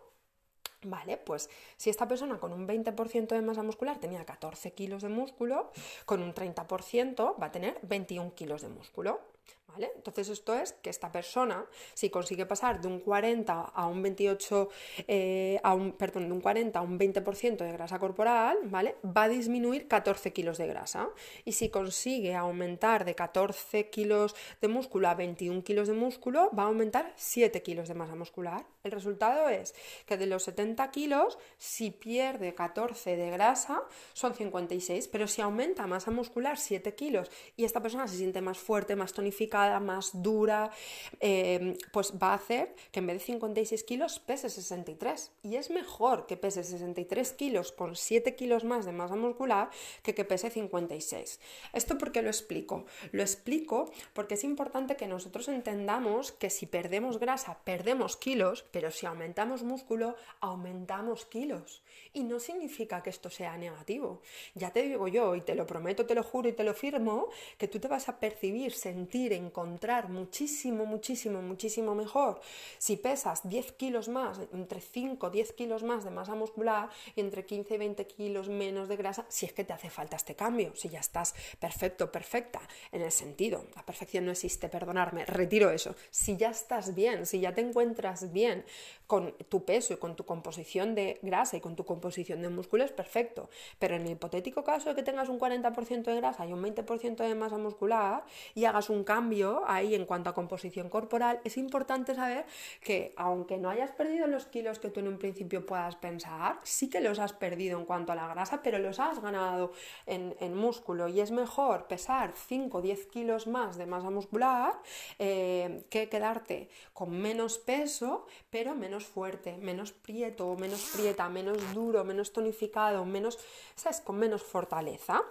Vale, 0.86 1.18
pues 1.18 1.50
si 1.78 1.90
esta 1.90 2.08
persona 2.08 2.40
con 2.40 2.54
un 2.54 2.68
20% 2.68 3.28
de 3.28 3.42
masa 3.42 3.64
muscular 3.64 4.00
tenía 4.00 4.26
14 4.26 4.74
kilos 4.74 5.02
de 5.02 5.10
músculo, 5.10 5.72
con 6.06 6.22
un 6.22 6.34
30% 6.34 7.42
va 7.42 7.48
a 7.48 7.52
tener 7.52 7.80
21 7.84 8.34
kilos 8.34 8.62
de 8.62 8.70
músculo. 8.70 9.33
Entonces 9.82 10.30
esto 10.30 10.54
es 10.54 10.74
que 10.74 10.90
esta 10.90 11.12
persona, 11.12 11.66
si 11.94 12.10
consigue 12.10 12.46
pasar 12.46 12.82
de 12.82 12.88
un 12.88 13.00
40 13.00 13.62
a 13.62 13.88
un 13.88 14.02
28, 14.02 14.70
eh, 15.08 15.60
a 15.64 15.74
un, 15.74 15.94
perdón, 15.94 16.28
de 16.28 16.34
un 16.34 16.42
40 16.42 16.78
a 16.78 16.82
un 16.82 17.00
20% 17.00 17.58
de 17.58 17.72
grasa 17.72 18.00
corporal, 18.00 18.58
¿vale? 18.66 18.96
Va 19.06 19.24
a 19.24 19.30
disminuir 19.30 19.88
14 19.88 20.34
kilos 20.34 20.58
de 20.58 20.68
grasa. 20.68 21.10
Y 21.46 21.54
si 21.54 21.70
consigue 21.70 22.36
aumentar 22.36 23.06
de 23.06 23.16
14 23.16 23.90
kilos 23.90 24.36
de 24.62 24.68
músculo 24.68 25.08
a 25.08 25.16
21 25.16 25.64
kilos 25.64 25.88
de 25.88 25.94
músculo, 25.94 26.50
va 26.58 26.64
a 26.64 26.68
aumentar 26.68 27.14
7 27.16 27.62
kilos 27.64 27.88
de 27.88 27.96
masa 27.96 28.16
muscular. 28.16 28.66
El 28.84 28.92
resultado 28.92 29.50
es 29.50 29.74
que 30.06 30.18
de 30.18 30.28
los 30.28 30.44
70 30.44 30.92
kilos, 30.92 31.38
si 31.58 31.92
pierde 31.92 32.54
14 32.54 33.16
de 33.16 33.32
grasa, 33.32 33.84
son 34.14 34.34
56, 34.34 35.08
pero 35.08 35.28
si 35.28 35.42
aumenta 35.42 35.88
masa 35.88 36.12
muscular 36.12 36.58
7 36.58 36.94
kilos 36.96 37.32
y 37.56 37.66
esta 37.66 37.82
persona 37.82 38.08
se 38.08 38.18
siente 38.18 38.42
más 38.42 38.58
fuerte, 38.58 38.96
más 38.96 39.14
tonificada, 39.14 39.63
más 39.80 40.22
dura, 40.22 40.72
eh, 41.20 41.78
pues 41.92 42.14
va 42.22 42.32
a 42.32 42.36
hacer 42.36 42.76
que 42.92 43.00
en 43.00 43.08
vez 43.08 43.18
de 43.20 43.26
56 43.26 43.84
kilos 43.84 44.20
pese 44.20 44.50
63. 44.50 45.32
Y 45.44 45.56
es 45.56 45.70
mejor 45.70 46.26
que 46.26 46.38
pese 46.38 46.64
63 46.64 47.32
kilos 47.34 47.72
con 47.72 47.96
7 47.96 48.36
kilos 48.36 48.64
más 48.64 48.86
de 48.86 48.92
masa 48.92 49.16
muscular 49.16 49.70
que 50.02 50.14
que 50.14 50.26
pese 50.26 50.50
56. 50.50 51.40
¿Esto 51.74 51.98
por 51.98 52.12
qué 52.12 52.22
lo 52.22 52.30
explico? 52.30 52.86
Lo 53.12 53.22
explico 53.22 53.92
porque 54.14 54.36
es 54.36 54.44
importante 54.44 54.96
que 54.96 55.08
nosotros 55.08 55.48
entendamos 55.48 56.32
que 56.32 56.50
si 56.50 56.66
perdemos 56.66 57.20
grasa, 57.20 57.60
perdemos 57.64 58.18
kilos, 58.18 58.66
pero 58.72 58.92
si 58.92 59.06
aumentamos 59.06 59.64
músculo, 59.64 60.16
aumentamos 60.40 61.26
kilos. 61.26 61.84
Y 62.14 62.24
no 62.24 62.40
significa 62.40 63.02
que 63.02 63.10
esto 63.10 63.30
sea 63.30 63.58
negativo. 63.58 64.22
Ya 64.56 64.72
te 64.72 64.84
digo 64.84 65.08
yo, 65.08 65.36
y 65.36 65.42
te 65.42 65.56
lo 65.56 65.66
prometo, 65.66 66.06
te 66.06 66.16
lo 66.16 66.24
juro 66.24 66.50
y 66.50 66.54
te 66.54 66.64
lo 66.64 66.74
firmo, 66.74 67.30
que 67.58 67.68
tú 67.68 67.80
te 67.80 67.88
vas 67.88 68.10
a 68.10 68.20
percibir, 68.20 68.74
sentir, 68.74 69.34
encontrar 69.54 70.10
muchísimo, 70.10 70.86
muchísimo, 70.86 71.42
muchísimo 71.42 71.94
mejor 71.94 72.42
si 72.80 72.98
pesas 72.98 73.48
10 73.48 73.74
kilos 73.74 74.10
más, 74.10 74.40
entre 74.52 74.82
5 74.82 75.30
10 75.30 75.54
kilos 75.54 75.84
más 75.84 76.04
de 76.04 76.10
masa 76.10 76.34
muscular 76.34 76.90
y 77.16 77.22
entre 77.22 77.46
15 77.46 77.76
y 77.76 77.78
20 77.78 78.08
kilos 78.08 78.50
menos 78.50 78.88
de 78.88 78.98
grasa, 78.98 79.26
si 79.30 79.46
es 79.46 79.54
que 79.54 79.64
te 79.64 79.74
hace 79.74 79.92
falta 79.92 80.16
este 80.16 80.36
cambio, 80.36 80.76
si 80.76 80.90
ya 80.90 81.00
estás 81.00 81.36
perfecto, 81.60 82.12
perfecta, 82.12 82.62
en 82.92 83.02
el 83.02 83.12
sentido, 83.12 83.66
la 83.76 83.86
perfección 83.86 84.26
no 84.26 84.32
existe, 84.32 84.70
perdonarme, 84.70 85.26
retiro 85.26 85.70
eso, 85.70 85.96
si 86.10 86.36
ya 86.36 86.50
estás 86.50 86.96
bien, 86.96 87.26
si 87.26 87.40
ya 87.40 87.54
te 87.54 87.62
encuentras 87.62 88.32
bien 88.32 88.66
con 89.06 89.34
tu 89.50 89.64
peso 89.66 89.94
y 89.94 89.98
con 89.98 90.16
tu 90.16 90.26
composición 90.26 90.96
de 90.96 91.20
grasa 91.22 91.58
y 91.58 91.62
con 91.62 91.76
tu 91.76 91.86
composición 91.86 92.42
de 92.42 92.50
músculo, 92.50 92.84
es 92.84 92.92
perfecto, 92.92 93.50
pero 93.78 93.96
en 93.96 94.02
el 94.04 94.14
hipotético 94.14 94.64
caso 94.64 94.90
de 94.90 94.96
que 94.96 95.04
tengas 95.04 95.30
un 95.30 95.40
40% 95.40 96.04
de 96.04 96.16
grasa 96.16 96.46
y 96.48 96.54
un 96.54 96.64
20% 96.64 97.18
de 97.18 97.36
masa 97.36 97.58
muscular 97.58 98.24
y 98.56 98.66
hagas 98.66 98.90
un 98.90 99.04
cambio, 99.04 99.43
ahí 99.68 99.96
en 99.96 100.06
cuanto 100.06 100.30
a 100.30 100.34
composición 100.34 100.90
corporal, 100.90 101.40
es 101.44 101.58
importante 101.58 102.16
saber 102.16 102.46
que 102.82 103.14
aunque 103.18 103.58
no 103.58 103.70
hayas 103.70 103.92
perdido 103.92 104.28
los 104.28 104.46
kilos 104.46 104.80
que 104.80 104.90
tú 104.90 105.00
en 105.00 105.08
un 105.08 105.18
principio 105.18 105.66
puedas 105.66 105.96
pensar, 105.96 106.60
sí 106.64 106.90
que 106.90 107.02
los 107.02 107.20
has 107.20 107.34
perdido 107.34 107.80
en 107.80 107.86
cuanto 107.86 108.12
a 108.12 108.16
la 108.16 108.28
grasa, 108.28 108.62
pero 108.64 108.80
los 108.80 109.00
has 109.00 109.22
ganado 109.22 109.72
en, 110.06 110.54
músculo 110.54 111.08
y 111.08 111.20
es 111.20 111.32
mejor 111.32 111.88
pesar 111.88 112.32
5 112.34 112.78
o 112.78 112.82
10 112.82 113.08
kilos 113.08 113.48
más 113.48 113.76
de 113.78 113.86
masa 113.86 114.10
muscular 114.10 114.74
eh, 115.20 115.84
que 115.90 116.10
quedarte 116.10 116.70
con 116.94 117.10
menos 117.10 117.58
peso, 117.58 118.28
pero 118.50 118.76
menos 118.76 119.06
fuerte, 119.06 119.58
menos 119.58 119.92
prieto, 119.92 120.56
menos 120.56 120.92
prieta, 120.96 121.28
menos 121.30 121.58
duro, 121.74 122.04
menos 122.04 122.32
tonificado, 122.32 123.04
menos, 123.06 123.40
¿sabes? 123.76 124.00
con 124.02 124.18
menos 124.18 124.44
fortaleza. 124.44 125.22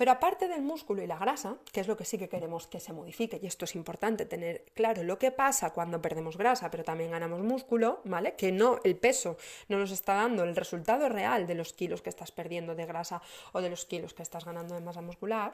Pero 0.00 0.12
aparte 0.12 0.48
del 0.48 0.62
músculo 0.62 1.02
y 1.02 1.06
la 1.06 1.18
grasa, 1.18 1.58
que 1.72 1.80
es 1.82 1.86
lo 1.86 1.94
que 1.94 2.06
sí 2.06 2.16
que 2.16 2.30
queremos 2.30 2.66
que 2.66 2.80
se 2.80 2.94
modifique, 2.94 3.38
y 3.42 3.46
esto 3.46 3.66
es 3.66 3.74
importante 3.74 4.24
tener 4.24 4.64
claro 4.74 5.02
lo 5.02 5.18
que 5.18 5.30
pasa 5.30 5.74
cuando 5.74 6.00
perdemos 6.00 6.38
grasa, 6.38 6.70
pero 6.70 6.84
también 6.84 7.10
ganamos 7.10 7.40
músculo, 7.40 8.00
¿vale? 8.06 8.34
Que 8.34 8.50
no, 8.50 8.80
el 8.82 8.96
peso 8.96 9.36
no 9.68 9.76
nos 9.76 9.90
está 9.90 10.14
dando 10.14 10.42
el 10.42 10.56
resultado 10.56 11.10
real 11.10 11.46
de 11.46 11.54
los 11.54 11.74
kilos 11.74 12.00
que 12.00 12.08
estás 12.08 12.32
perdiendo 12.32 12.74
de 12.74 12.86
grasa 12.86 13.20
o 13.52 13.60
de 13.60 13.68
los 13.68 13.84
kilos 13.84 14.14
que 14.14 14.22
estás 14.22 14.46
ganando 14.46 14.74
de 14.74 14.80
masa 14.80 15.02
muscular. 15.02 15.52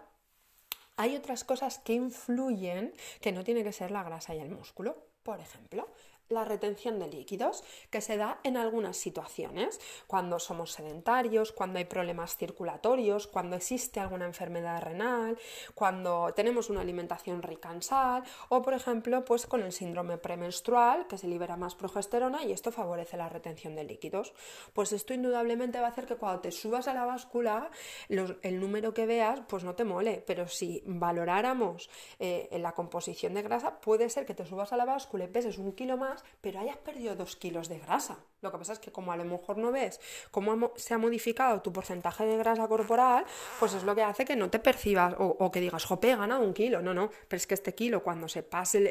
Hay 0.96 1.16
otras 1.16 1.42
cosas 1.42 1.80
que 1.80 1.94
influyen 1.94 2.94
que 3.20 3.32
no 3.32 3.42
tiene 3.42 3.64
que 3.64 3.72
ser 3.72 3.90
la 3.90 4.04
grasa 4.04 4.32
y 4.36 4.38
el 4.38 4.50
músculo. 4.50 5.08
Por 5.24 5.40
ejemplo, 5.40 5.88
la 6.28 6.44
retención 6.44 6.98
de 6.98 7.08
líquidos 7.08 7.62
que 7.90 8.00
se 8.00 8.16
da 8.16 8.40
en 8.42 8.56
algunas 8.56 8.96
situaciones, 8.96 9.80
cuando 10.06 10.38
somos 10.38 10.72
sedentarios, 10.72 11.52
cuando 11.52 11.78
hay 11.78 11.84
problemas 11.84 12.36
circulatorios, 12.36 13.26
cuando 13.26 13.56
existe 13.56 14.00
alguna 14.00 14.26
enfermedad 14.26 14.82
renal, 14.82 15.38
cuando 15.74 16.32
tenemos 16.34 16.70
una 16.70 16.80
alimentación 16.80 17.42
rica 17.42 17.72
en 17.72 17.82
sal 17.82 18.24
o 18.48 18.62
por 18.62 18.74
ejemplo 18.74 19.24
pues 19.24 19.46
con 19.46 19.62
el 19.62 19.72
síndrome 19.72 20.18
premenstrual 20.18 21.06
que 21.06 21.18
se 21.18 21.28
libera 21.28 21.56
más 21.56 21.74
progesterona 21.74 22.44
y 22.44 22.52
esto 22.52 22.72
favorece 22.72 23.16
la 23.16 23.28
retención 23.28 23.74
de 23.74 23.84
líquidos. 23.84 24.32
Pues 24.72 24.92
esto 24.92 25.14
indudablemente 25.14 25.80
va 25.80 25.86
a 25.86 25.90
hacer 25.90 26.06
que 26.06 26.16
cuando 26.16 26.40
te 26.40 26.50
subas 26.50 26.88
a 26.88 26.94
la 26.94 27.04
báscula 27.04 27.70
el 28.08 28.60
número 28.60 28.94
que 28.94 29.06
veas 29.06 29.40
pues 29.48 29.64
no 29.64 29.74
te 29.74 29.84
mole, 29.84 30.22
pero 30.26 30.48
si 30.48 30.82
valoráramos 30.86 31.88
eh, 32.18 32.48
la 32.60 32.72
composición 32.72 33.34
de 33.34 33.42
grasa 33.42 33.80
puede 33.80 34.08
ser 34.10 34.26
que 34.26 34.34
te 34.34 34.44
subas 34.44 34.72
a 34.72 34.76
la 34.76 34.84
báscula 34.84 35.24
y 35.24 35.28
peses 35.28 35.58
un 35.58 35.72
kilo 35.72 35.96
más 35.96 36.15
pero 36.40 36.60
hayas 36.60 36.78
perdido 36.78 37.14
dos 37.16 37.36
kilos 37.36 37.68
de 37.68 37.78
grasa. 37.78 38.18
Lo 38.46 38.52
que 38.52 38.58
pasa 38.58 38.74
es 38.74 38.78
que 38.78 38.92
como 38.92 39.12
a 39.12 39.16
lo 39.16 39.24
mejor 39.24 39.58
no 39.58 39.72
ves 39.72 40.00
cómo 40.30 40.72
se 40.76 40.94
ha 40.94 40.98
modificado 40.98 41.60
tu 41.62 41.72
porcentaje 41.72 42.24
de 42.24 42.36
grasa 42.36 42.68
corporal, 42.68 43.24
pues 43.58 43.74
es 43.74 43.82
lo 43.82 43.94
que 43.94 44.02
hace 44.02 44.24
que 44.24 44.36
no 44.36 44.50
te 44.50 44.58
percibas 44.60 45.14
o, 45.18 45.50
que 45.50 45.60
digas, 45.60 45.84
jope, 45.84 46.10
he 46.12 46.16
ganado 46.16 46.42
un 46.42 46.54
kilo. 46.54 46.80
No, 46.80 46.94
no, 46.94 47.10
pero 47.28 47.38
es 47.38 47.46
que 47.46 47.54
este 47.54 47.74
kilo, 47.74 48.02
cuando 48.02 48.28
se 48.28 48.42
pase 48.42 48.90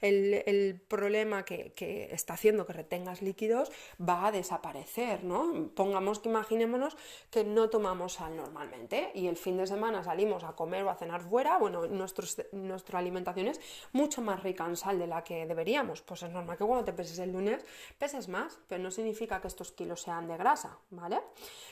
el, 0.00 0.80
problema 0.88 1.44
que, 1.44 1.72
que, 1.72 2.08
está 2.12 2.34
haciendo 2.34 2.64
que 2.66 2.72
retengas 2.72 3.20
líquidos, 3.20 3.70
va 4.00 4.26
a 4.26 4.32
desaparecer, 4.32 5.24
¿no? 5.24 5.70
Pongamos 5.74 6.20
que 6.20 6.28
imaginémonos 6.28 6.96
que 7.30 7.44
no 7.44 7.68
tomamos 7.68 8.14
sal 8.14 8.36
normalmente 8.36 9.10
y 9.14 9.26
el 9.26 9.36
fin 9.36 9.56
de 9.58 9.66
semana 9.66 10.02
salimos 10.02 10.44
a 10.44 10.52
comer 10.52 10.84
o 10.84 10.90
a 10.90 10.94
cenar 10.94 11.20
fuera, 11.20 11.58
bueno, 11.58 11.86
nuestra 11.86 12.98
alimentación 12.98 13.48
es 13.48 13.60
mucho 13.92 14.22
más 14.22 14.42
rica 14.42 14.64
en 14.64 14.76
sal 14.76 14.98
de 14.98 15.06
la 15.06 15.22
que 15.22 15.46
deberíamos. 15.46 16.02
Pues 16.02 16.22
es 16.22 16.30
normal 16.30 16.56
que 16.56 16.64
cuando 16.64 16.84
te 16.84 16.92
peses 16.92 17.18
el 17.18 17.32
lunes 17.32 17.64
peses 17.98 18.28
más, 18.28 18.58
pero 18.68 18.82
no 18.82 18.85
significa 18.90 19.40
que 19.40 19.48
estos 19.48 19.72
kilos 19.72 20.02
sean 20.02 20.28
de 20.28 20.36
grasa, 20.36 20.78
¿vale? 20.90 21.20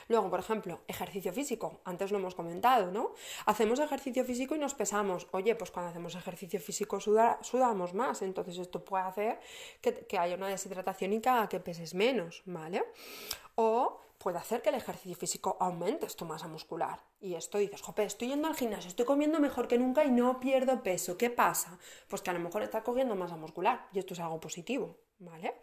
Luego, 0.09 0.31
por 0.31 0.41
ejemplo, 0.41 0.81
ejercicio 0.89 1.33
físico, 1.33 1.81
antes 1.85 2.11
lo 2.11 2.19
hemos 2.19 2.35
comentado, 2.35 2.91
¿no? 2.91 3.13
Hacemos 3.47 3.79
ejercicio 3.79 4.25
físico 4.25 4.55
y 4.55 4.59
nos 4.59 4.75
pesamos. 4.75 5.27
Oye, 5.33 5.55
pues 5.55 5.71
cuando 5.71 5.91
hacemos 5.91 6.15
ejercicio 6.15 6.61
físico 6.61 7.01
sudamos 7.01 7.95
más, 7.95 8.23
entonces 8.23 8.59
esto 8.59 8.85
puede 8.85 9.05
hacer 9.05 9.41
que, 9.81 10.19
haya 10.19 10.37
una 10.37 10.49
deshidratación 10.49 11.13
y 11.13 11.21
que 11.21 11.29
haga 11.29 11.49
que 11.49 11.61
peses 11.61 11.95
menos, 11.95 12.43
¿vale? 12.47 12.85
O 13.57 14.01
puede 14.19 14.39
hacer 14.39 14.63
que 14.63 14.71
el 14.71 14.77
ejercicio 14.77 15.17
físico 15.17 15.57
aumente 15.61 16.07
tu 16.17 16.25
masa 16.25 16.49
muscular. 16.49 17.01
Y 17.21 17.35
esto 17.35 17.59
dices, 17.59 17.83
jope, 17.83 18.05
estoy 18.05 18.29
yendo 18.29 18.49
al 18.49 18.55
gimnasio, 18.55 18.89
estoy 18.89 19.05
comiendo 19.05 19.41
mejor 19.41 19.69
que 19.69 19.79
nunca 19.79 20.05
y 20.05 20.11
no 20.11 20.41
pierdo 20.41 20.83
peso. 20.83 21.17
¿Qué 21.19 21.31
pasa? 21.31 21.79
Pues 22.09 22.23
que 22.23 22.31
a 22.31 22.33
lo 22.33 22.41
mejor 22.41 22.63
estás 22.63 22.83
cogiendo 22.83 23.15
masa 23.17 23.37
muscular 23.37 23.89
y 23.93 23.99
esto 23.99 24.15
es 24.15 24.21
algo 24.21 24.41
positivo. 24.41 24.97
¿Vale? 25.19 25.55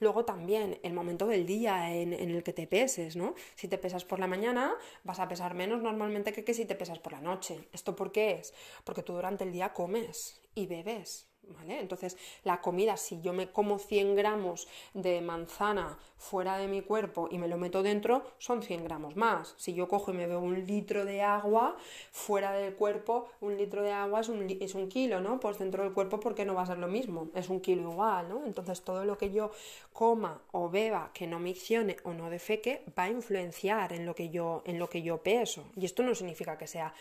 Luego 0.00 0.24
también 0.24 0.78
el 0.82 0.92
momento 0.92 1.26
del 1.26 1.46
día 1.46 1.94
en, 1.94 2.12
el 2.12 2.42
que 2.42 2.52
te 2.52 2.66
peses, 2.66 3.16
¿no? 3.16 3.34
Si 3.54 3.68
te 3.68 3.78
pesas 3.78 4.04
por 4.04 4.18
la 4.18 4.26
mañana, 4.26 4.74
vas 5.04 5.20
a 5.20 5.28
pesar 5.28 5.54
menos 5.54 5.80
normalmente 5.80 6.32
que, 6.32 6.44
que 6.44 6.54
si 6.54 6.66
te 6.66 6.74
pesas 6.74 6.98
por 6.98 7.12
la 7.12 7.20
noche. 7.20 7.68
¿Esto 7.72 7.94
por 7.94 8.12
qué 8.12 8.32
es? 8.32 8.52
Porque 8.84 9.02
tú 9.02 9.14
durante 9.14 9.44
el 9.44 9.52
día 9.52 9.72
comes 9.72 10.42
y 10.54 10.66
bebes, 10.66 11.28
entonces, 11.68 12.16
la 12.44 12.60
comida, 12.60 12.96
si 12.96 13.20
yo 13.20 13.32
me 13.32 13.50
como 13.50 13.78
100 13.78 14.16
gramos 14.16 14.66
de 14.94 15.20
manzana 15.20 15.98
fuera 16.16 16.56
de 16.58 16.68
mi 16.68 16.82
cuerpo 16.82 17.28
y 17.30 17.38
me 17.38 17.48
lo 17.48 17.58
meto 17.58 17.82
dentro, 17.82 18.24
son 18.38 18.62
100 18.62 18.84
gramos 18.84 19.16
más. 19.16 19.54
Si 19.56 19.74
yo 19.74 19.88
cojo 19.88 20.12
y 20.12 20.14
me 20.14 20.26
bebo 20.26 20.40
un 20.40 20.66
litro 20.66 21.04
de 21.04 21.22
agua 21.22 21.76
fuera 22.10 22.52
del 22.52 22.74
cuerpo, 22.74 23.28
un 23.40 23.56
litro 23.56 23.82
de 23.82 23.92
agua 23.92 24.20
es 24.20 24.28
un, 24.28 24.46
es 24.60 24.74
un 24.74 24.88
kilo, 24.88 25.20
¿no? 25.20 25.38
Pues 25.40 25.58
dentro 25.58 25.82
del 25.82 25.92
cuerpo, 25.92 26.20
¿por 26.20 26.34
qué 26.34 26.44
no 26.44 26.54
va 26.54 26.62
a 26.62 26.66
ser 26.66 26.78
lo 26.78 26.88
mismo? 26.88 27.28
Es 27.34 27.48
un 27.48 27.60
kilo 27.60 27.90
igual, 27.90 28.28
¿no? 28.28 28.44
Entonces, 28.44 28.82
todo 28.82 29.04
lo 29.04 29.18
que 29.18 29.30
yo 29.32 29.50
coma 29.92 30.42
o 30.52 30.68
beba 30.70 31.10
que 31.12 31.26
no 31.26 31.38
miccione 31.38 31.96
o 32.04 32.12
no 32.12 32.30
defeque 32.30 32.84
va 32.98 33.04
a 33.04 33.10
influenciar 33.10 33.92
en 33.92 34.06
lo 34.06 34.14
que 34.14 34.30
yo, 34.30 34.62
en 34.66 34.78
lo 34.78 34.88
que 34.88 35.02
yo 35.02 35.22
peso. 35.22 35.64
Y 35.76 35.84
esto 35.84 36.02
no 36.02 36.14
significa 36.14 36.58
que 36.58 36.66
sea 36.66 36.94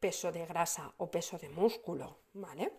peso 0.00 0.32
de 0.32 0.46
grasa 0.46 0.92
o 0.98 1.10
peso 1.10 1.38
de 1.38 1.48
músculo, 1.48 2.16
¿vale? 2.34 2.72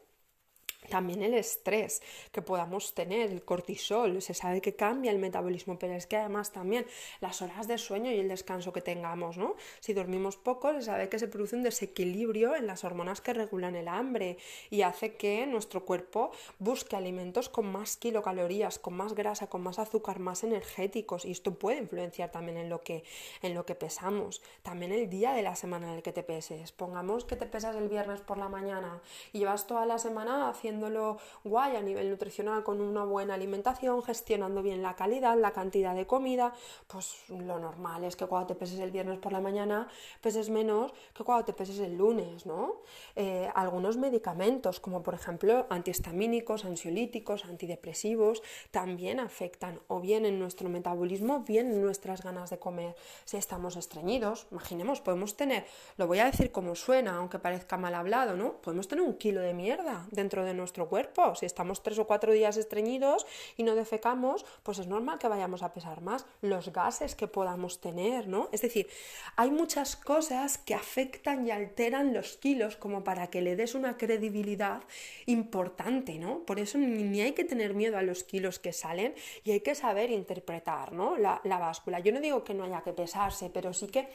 También 0.93 1.23
el 1.23 1.33
estrés 1.33 2.03
que 2.31 2.43
podamos 2.43 2.93
tener, 2.93 3.31
el 3.31 3.43
cortisol, 3.43 4.21
se 4.21 4.35
sabe 4.35 4.62
que 4.62 4.75
cambia 4.75 5.09
el 5.09 5.17
metabolismo, 5.17 5.79
pero 5.79 5.95
es 5.95 6.05
que 6.05 6.17
además 6.17 6.51
también 6.51 6.85
las 7.19 7.41
horas 7.41 7.67
de 7.67 7.79
sueño 7.79 8.12
y 8.12 8.19
el 8.19 8.27
descanso 8.27 8.71
que 8.71 8.81
tengamos, 8.81 9.35
¿no? 9.35 9.55
Si 9.79 9.95
dormimos 9.95 10.38
poco, 10.38 10.71
se 10.71 10.83
sabe 10.83 11.09
que 11.09 11.17
se 11.17 11.27
produce 11.27 11.55
un 11.55 11.63
desequilibrio 11.63 12.55
en 12.55 12.67
las 12.67 12.83
hormonas 12.83 13.21
que 13.21 13.33
regulan 13.33 13.75
el 13.75 13.88
hambre 13.88 14.38
y 14.69 14.83
hace 14.83 15.15
que 15.15 15.47
nuestro 15.47 15.83
cuerpo 15.83 16.29
busque 16.59 16.95
alimentos 16.95 17.50
con 17.50 17.71
más 17.71 17.97
kilocalorías, 17.97 18.77
con 18.77 18.93
más 18.93 19.15
grasa, 19.15 19.47
con 19.47 19.63
más 19.63 19.79
azúcar, 19.79 20.19
más 20.19 20.43
energéticos 20.43 21.25
y 21.25 21.31
esto 21.31 21.55
puede 21.55 21.79
influenciar 21.79 22.29
también 22.29 22.59
en 22.59 22.69
lo 22.69 22.81
que, 22.81 23.03
en 23.41 23.55
lo 23.55 23.65
que 23.65 23.73
pesamos. 23.73 24.43
También 24.62 24.91
el 24.91 25.09
día 25.09 25.33
de 25.33 25.41
la 25.41 25.55
semana 25.55 25.88
en 25.88 25.95
el 25.95 26.03
que 26.03 26.13
te 26.13 26.21
peses. 26.21 26.71
Pongamos 26.71 27.25
que 27.25 27.35
te 27.35 27.47
pesas 27.47 27.75
el 27.75 27.89
viernes 27.89 28.21
por 28.21 28.38
la 28.38 28.47
mañana 28.47 29.01
y 29.31 29.39
llevas 29.39 29.65
toda 29.65 29.88
la 29.88 29.97
semana 29.97 30.50
haciendo 30.50 30.83
haciéndolo 30.84 31.18
guay 31.44 31.75
a 31.75 31.82
nivel 31.82 32.10
nutricional 32.10 32.63
con 32.63 32.82
una 32.82 33.04
buena 33.04 33.34
alimentación, 33.34 34.02
gestionando 34.04 34.62
bien 34.62 34.82
la 34.82 34.96
calidad, 34.96 35.38
la 35.38 35.52
cantidad 35.52 35.96
de 35.96 36.06
comida, 36.06 36.54
pues 36.88 37.24
lo 37.30 37.60
normal 37.60 38.04
es 38.04 38.16
que 38.16 38.25
cuando 38.25 38.48
te 38.48 38.56
peses 38.56 38.80
el 38.80 38.92
viernes 38.92 39.20
por 39.20 39.32
la 39.32 39.40
mañana 39.40 39.88
peses 40.22 40.50
menos 40.50 40.94
que 41.13 41.24
cuando 41.24 41.46
te 41.46 41.54
peses 41.54 41.80
el 41.80 41.98
lunes, 41.98 42.46
¿no? 42.46 42.82
Eh, 43.16 43.50
algunos 43.56 43.98
medicamentos, 43.98 44.80
como 44.80 45.04
por 45.04 45.13
ejemplo 45.13 45.66
antihistamínicos, 45.70 46.66
ansiolíticos, 46.66 47.46
antidepresivos, 47.46 48.42
también 48.72 49.20
afectan 49.20 49.80
o 49.88 50.00
bien 50.00 50.25
en 50.25 50.40
nuestro 50.40 50.70
metabolismo, 50.70 51.42
bien 51.42 51.72
en 51.72 51.82
nuestras 51.82 52.24
ganas 52.24 52.50
de 52.50 52.60
comer. 52.60 52.96
Si 53.25 53.38
estamos 53.38 53.75
estreñidos, 53.75 54.48
imaginemos, 54.52 55.02
podemos 55.02 55.36
tener, 55.36 55.66
lo 55.98 56.08
voy 56.08 56.20
a 56.20 56.25
decir 56.25 56.52
como 56.52 56.75
suena, 56.75 57.18
aunque 57.18 57.40
parezca 57.40 57.78
mal 57.78 57.96
hablado, 57.96 58.36
¿no? 58.36 58.54
Podemos 58.62 58.88
tener 58.88 59.06
un 59.06 59.13
kilo 59.18 59.42
de 59.42 59.54
mierda 59.54 60.06
dentro 60.12 60.44
de 60.44 60.54
nuestro 60.63 60.88
cuerpo. 60.88 61.36
Si 61.36 61.46
estamos 61.46 61.84
tres 61.84 62.00
o 62.00 62.08
cuatro 62.08 62.32
días 62.32 62.55
estreñidos 62.58 63.27
y 63.58 63.63
no 63.63 63.75
defecamos, 63.75 64.46
pues 64.63 64.79
es 64.79 64.88
normal 64.88 65.20
que 65.20 65.27
vayamos 65.27 65.62
a 65.62 65.74
pesar 65.74 66.01
más. 66.01 66.25
Los 66.41 66.72
gases 66.72 67.15
que 67.15 67.27
podamos 67.27 67.82
tener, 67.82 68.27
¿no? 68.27 68.50
Es 68.51 68.62
decir, 68.62 68.88
hay 69.36 69.51
muchas 69.51 69.96
cosas 69.96 70.58
que 70.58 70.74
afectan 70.74 71.46
y 71.46 71.51
alteran 71.51 72.13
los 72.13 72.38
kilos 72.38 72.77
como 72.77 73.03
para 73.03 73.27
que 73.27 73.41
le 73.41 73.55
des 73.55 73.75
una 73.75 73.98
credibilidad 73.98 74.82
importante, 75.25 76.17
¿no? 76.17 76.39
Por 76.39 76.60
eso 76.60 76.77
ni 76.77 77.22
hay 77.22 77.34
que 77.34 77.43
tener 77.43 77.74
miedo 77.74 77.98
a 77.98 78.01
los 78.01 78.24
kilos 78.24 78.60
que 78.60 78.74
salen 78.74 79.13
y 79.43 79.51
hay 79.51 79.60
que 79.60 79.75
saber 79.75 80.12
interpretar, 80.12 80.93
¿no? 80.93 81.17
La, 81.17 81.41
la 81.43 81.60
báscula. 81.60 82.00
Yo 82.00 82.12
no 82.13 82.22
digo 82.22 82.43
que 82.43 82.53
no 82.53 82.63
haya 82.63 82.82
que 82.82 82.93
pesarse, 82.93 83.50
pero 83.50 83.74
sí 83.74 83.88
que 83.88 84.08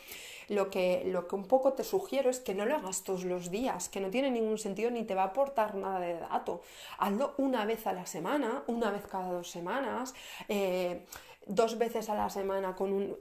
lo 0.48 0.70
que, 0.70 1.02
lo 1.06 1.28
que 1.28 1.34
un 1.34 1.44
poco 1.44 1.72
te 1.74 1.84
sugiero 1.84 2.30
es 2.30 2.40
que 2.40 2.54
no 2.54 2.66
lo 2.66 2.76
hagas 2.76 3.02
todos 3.02 3.24
los 3.24 3.50
días, 3.50 3.88
que 3.88 4.00
no 4.00 4.10
tiene 4.10 4.30
ningún 4.30 4.58
sentido 4.58 4.90
ni 4.90 5.04
te 5.04 5.14
va 5.14 5.22
a 5.22 5.26
aportar 5.26 5.74
nada 5.74 6.00
de 6.00 6.14
dato. 6.14 6.62
Hazlo 6.98 7.34
una 7.38 7.64
vez 7.64 7.86
a 7.86 7.92
la 7.92 8.06
semana, 8.06 8.62
una 8.66 8.90
vez 8.90 9.06
cada 9.06 9.32
dos 9.32 9.50
semanas. 9.50 10.14
Eh, 10.48 11.04
dos 11.48 11.78
veces 11.78 12.08
a 12.08 12.14
la 12.14 12.30
semana 12.30 12.76
con, 12.76 13.16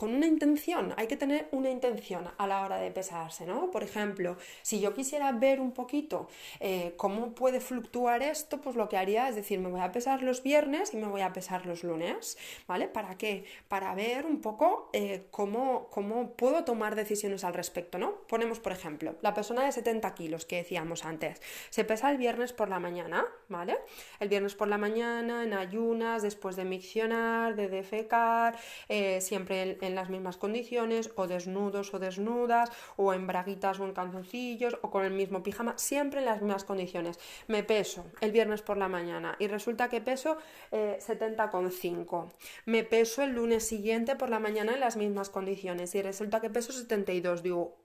una 0.00 0.26
intención. 0.26 0.94
Hay 0.96 1.06
que 1.06 1.16
tener 1.16 1.48
una 1.50 1.70
intención 1.70 2.28
a 2.36 2.46
la 2.46 2.62
hora 2.62 2.76
de 2.76 2.90
pesarse, 2.90 3.46
¿no? 3.46 3.70
Por 3.70 3.82
ejemplo, 3.82 4.36
si 4.62 4.80
yo 4.80 4.94
quisiera 4.94 5.32
ver 5.32 5.60
un 5.60 5.72
poquito 5.72 6.28
eh, 6.60 6.94
cómo 6.96 7.34
puede 7.34 7.60
fluctuar 7.60 8.22
esto, 8.22 8.60
pues 8.60 8.76
lo 8.76 8.88
que 8.88 8.98
haría 8.98 9.28
es 9.28 9.34
decir, 9.34 9.58
me 9.58 9.70
voy 9.70 9.80
a 9.80 9.92
pesar 9.92 10.22
los 10.22 10.42
viernes 10.42 10.92
y 10.92 10.98
me 10.98 11.08
voy 11.08 11.22
a 11.22 11.32
pesar 11.32 11.66
los 11.66 11.82
lunes, 11.82 12.36
¿vale? 12.66 12.86
¿Para 12.86 13.16
qué? 13.16 13.44
Para 13.68 13.94
ver 13.94 14.26
un 14.26 14.40
poco 14.40 14.90
eh, 14.92 15.26
cómo, 15.30 15.88
cómo 15.90 16.32
puedo 16.32 16.64
tomar 16.64 16.94
decisiones 16.94 17.44
al 17.44 17.54
respecto, 17.54 17.98
¿no? 17.98 18.12
Ponemos, 18.28 18.60
por 18.60 18.72
ejemplo, 18.72 19.16
la 19.22 19.32
persona 19.32 19.64
de 19.64 19.72
70 19.72 20.14
kilos 20.14 20.44
que 20.44 20.56
decíamos 20.56 21.04
antes, 21.04 21.40
se 21.70 21.84
pesa 21.84 22.10
el 22.10 22.18
viernes 22.18 22.52
por 22.52 22.68
la 22.68 22.78
mañana, 22.78 23.24
¿vale? 23.48 23.78
El 24.20 24.28
viernes 24.28 24.54
por 24.54 24.68
la 24.68 24.76
mañana, 24.76 25.44
en 25.44 25.54
ayunas, 25.54 26.22
después 26.22 26.56
de 26.56 26.64
miccionar, 26.64 27.56
de 27.56 27.69
defecar, 27.70 28.58
eh, 28.88 29.20
siempre 29.20 29.78
en, 29.80 29.94
las 29.94 30.10
mismas 30.10 30.36
condiciones, 30.36 31.10
o 31.16 31.26
desnudos 31.26 31.94
o 31.94 31.98
desnudas, 31.98 32.70
o 32.96 33.14
en 33.14 33.26
braguitas 33.26 33.80
o 33.80 33.84
en 33.86 33.92
calzoncillos, 33.92 34.78
o 34.82 34.90
con 34.90 35.04
el 35.04 35.12
mismo 35.12 35.42
pijama, 35.42 35.78
siempre 35.78 36.20
en 36.20 36.26
las 36.26 36.42
mismas 36.42 36.64
condiciones. 36.64 37.18
Me 37.46 37.62
peso 37.62 38.04
el 38.20 38.32
viernes 38.32 38.62
por 38.62 38.76
la 38.76 38.88
mañana 38.88 39.36
y 39.38 39.46
resulta 39.46 39.88
que 39.88 40.00
peso 40.00 40.36
eh, 40.70 40.98
70,5. 41.00 42.32
Me 42.66 42.84
peso 42.84 43.22
el 43.22 43.32
lunes 43.32 43.66
siguiente 43.66 44.16
por 44.16 44.28
la 44.28 44.38
mañana 44.38 44.74
en 44.74 44.80
las 44.80 44.96
mismas 44.96 45.30
condiciones 45.30 45.94
y 45.94 46.02
resulta 46.02 46.40
que 46.40 46.50
peso 46.50 46.72
72. 46.72 47.42
Digo, 47.42 47.79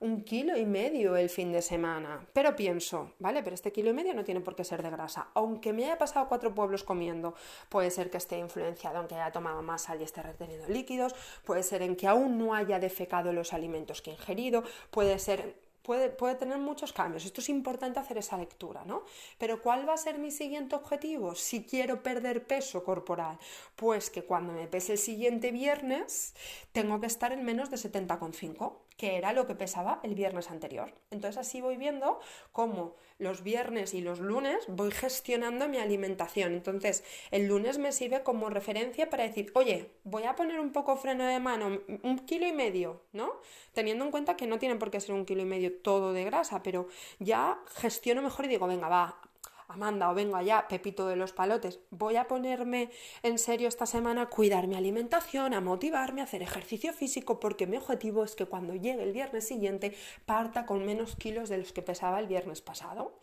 un 0.00 0.22
kilo 0.22 0.56
y 0.56 0.64
medio 0.64 1.16
el 1.16 1.28
fin 1.28 1.52
de 1.52 1.62
semana. 1.62 2.26
Pero 2.32 2.54
pienso, 2.54 3.14
vale, 3.18 3.42
pero 3.42 3.54
este 3.54 3.72
kilo 3.72 3.90
y 3.90 3.92
medio 3.94 4.14
no 4.14 4.24
tiene 4.24 4.40
por 4.40 4.54
qué 4.54 4.64
ser 4.64 4.82
de 4.82 4.90
grasa. 4.90 5.28
Aunque 5.34 5.72
me 5.72 5.84
haya 5.84 5.98
pasado 5.98 6.28
cuatro 6.28 6.54
pueblos 6.54 6.84
comiendo, 6.84 7.34
puede 7.68 7.90
ser 7.90 8.10
que 8.10 8.18
esté 8.18 8.38
influenciado 8.38 9.00
en 9.00 9.08
que 9.08 9.14
haya 9.14 9.32
tomado 9.32 9.62
más 9.62 9.82
sal 9.82 10.00
y 10.00 10.04
esté 10.04 10.22
reteniendo 10.22 10.68
líquidos, 10.68 11.14
puede 11.44 11.62
ser 11.62 11.82
en 11.82 11.96
que 11.96 12.06
aún 12.06 12.38
no 12.38 12.54
haya 12.54 12.78
defecado 12.78 13.32
los 13.32 13.52
alimentos 13.52 14.02
que 14.02 14.10
he 14.10 14.14
ingerido, 14.14 14.62
puede 14.90 15.18
ser 15.18 15.68
Puede, 15.88 16.10
puede, 16.10 16.34
tener 16.34 16.58
muchos 16.58 16.92
cambios. 16.92 17.24
Esto 17.24 17.40
es 17.40 17.48
importante 17.48 17.98
hacer 17.98 18.18
esa 18.18 18.36
lectura, 18.36 18.84
¿no? 18.84 19.04
Pero 19.38 19.62
¿cuál 19.62 19.88
va 19.88 19.94
a 19.94 19.96
ser 19.96 20.18
mi 20.18 20.30
siguiente 20.30 20.76
objetivo 20.76 21.34
si 21.34 21.64
quiero 21.64 22.02
perder 22.02 22.46
peso 22.46 22.84
corporal? 22.84 23.38
Pues 23.74 24.10
que 24.10 24.22
cuando 24.22 24.52
me 24.52 24.66
pese 24.66 24.92
el 24.92 24.98
siguiente 24.98 25.50
viernes 25.50 26.34
tengo 26.72 27.00
que 27.00 27.06
estar 27.06 27.32
en 27.32 27.42
menos 27.42 27.70
de 27.70 27.78
70,5 27.78 28.74
que 28.98 29.16
era 29.16 29.32
lo 29.32 29.46
que 29.46 29.54
pesaba 29.54 30.00
el 30.02 30.14
viernes 30.16 30.50
anterior. 30.50 30.92
Entonces 31.10 31.38
así 31.38 31.60
voy 31.60 31.76
viendo 31.76 32.18
cómo 32.50 32.96
los 33.18 33.44
viernes 33.44 33.94
y 33.94 34.00
los 34.00 34.18
lunes 34.18 34.64
voy 34.66 34.90
gestionando 34.90 35.68
mi 35.68 35.78
alimentación. 35.78 36.52
Entonces 36.52 37.04
el 37.30 37.46
lunes 37.46 37.78
me 37.78 37.92
sirve 37.92 38.24
como 38.24 38.50
referencia 38.50 39.08
para 39.08 39.22
decir, 39.22 39.52
oye, 39.54 39.92
voy 40.02 40.24
a 40.24 40.34
poner 40.34 40.58
un 40.58 40.72
poco 40.72 40.96
freno 40.96 41.24
de 41.24 41.38
mano, 41.38 41.80
un 42.02 42.18
kilo 42.26 42.46
y 42.46 42.52
medio, 42.52 43.02
¿no? 43.12 43.40
Teniendo 43.72 44.04
en 44.04 44.10
cuenta 44.10 44.36
que 44.36 44.48
no 44.48 44.58
tiene 44.58 44.74
por 44.74 44.90
qué 44.90 45.00
ser 45.00 45.14
un 45.14 45.24
kilo 45.24 45.42
y 45.42 45.46
medio 45.46 45.72
todo 45.80 46.12
de 46.12 46.24
grasa, 46.24 46.64
pero 46.64 46.88
ya 47.20 47.60
gestiono 47.76 48.20
mejor 48.20 48.46
y 48.46 48.48
digo, 48.48 48.66
venga, 48.66 48.88
va, 48.88 49.20
Amanda 49.68 50.10
o 50.10 50.14
vengo 50.14 50.36
allá, 50.36 50.66
Pepito 50.66 51.06
de 51.06 51.16
los 51.16 51.34
Palotes, 51.34 51.80
voy 51.90 52.16
a 52.16 52.26
ponerme 52.26 52.90
en 53.22 53.38
serio 53.38 53.68
esta 53.68 53.84
semana 53.84 54.22
a 54.22 54.30
cuidar 54.30 54.66
mi 54.66 54.76
alimentación, 54.76 55.52
a 55.52 55.60
motivarme, 55.60 56.22
a 56.22 56.24
hacer 56.24 56.42
ejercicio 56.42 56.94
físico, 56.94 57.38
porque 57.38 57.66
mi 57.66 57.76
objetivo 57.76 58.24
es 58.24 58.34
que 58.34 58.46
cuando 58.46 58.74
llegue 58.74 59.02
el 59.02 59.12
viernes 59.12 59.46
siguiente 59.46 59.94
parta 60.24 60.64
con 60.64 60.86
menos 60.86 61.16
kilos 61.16 61.50
de 61.50 61.58
los 61.58 61.74
que 61.74 61.82
pesaba 61.82 62.18
el 62.18 62.26
viernes 62.26 62.62
pasado. 62.62 63.18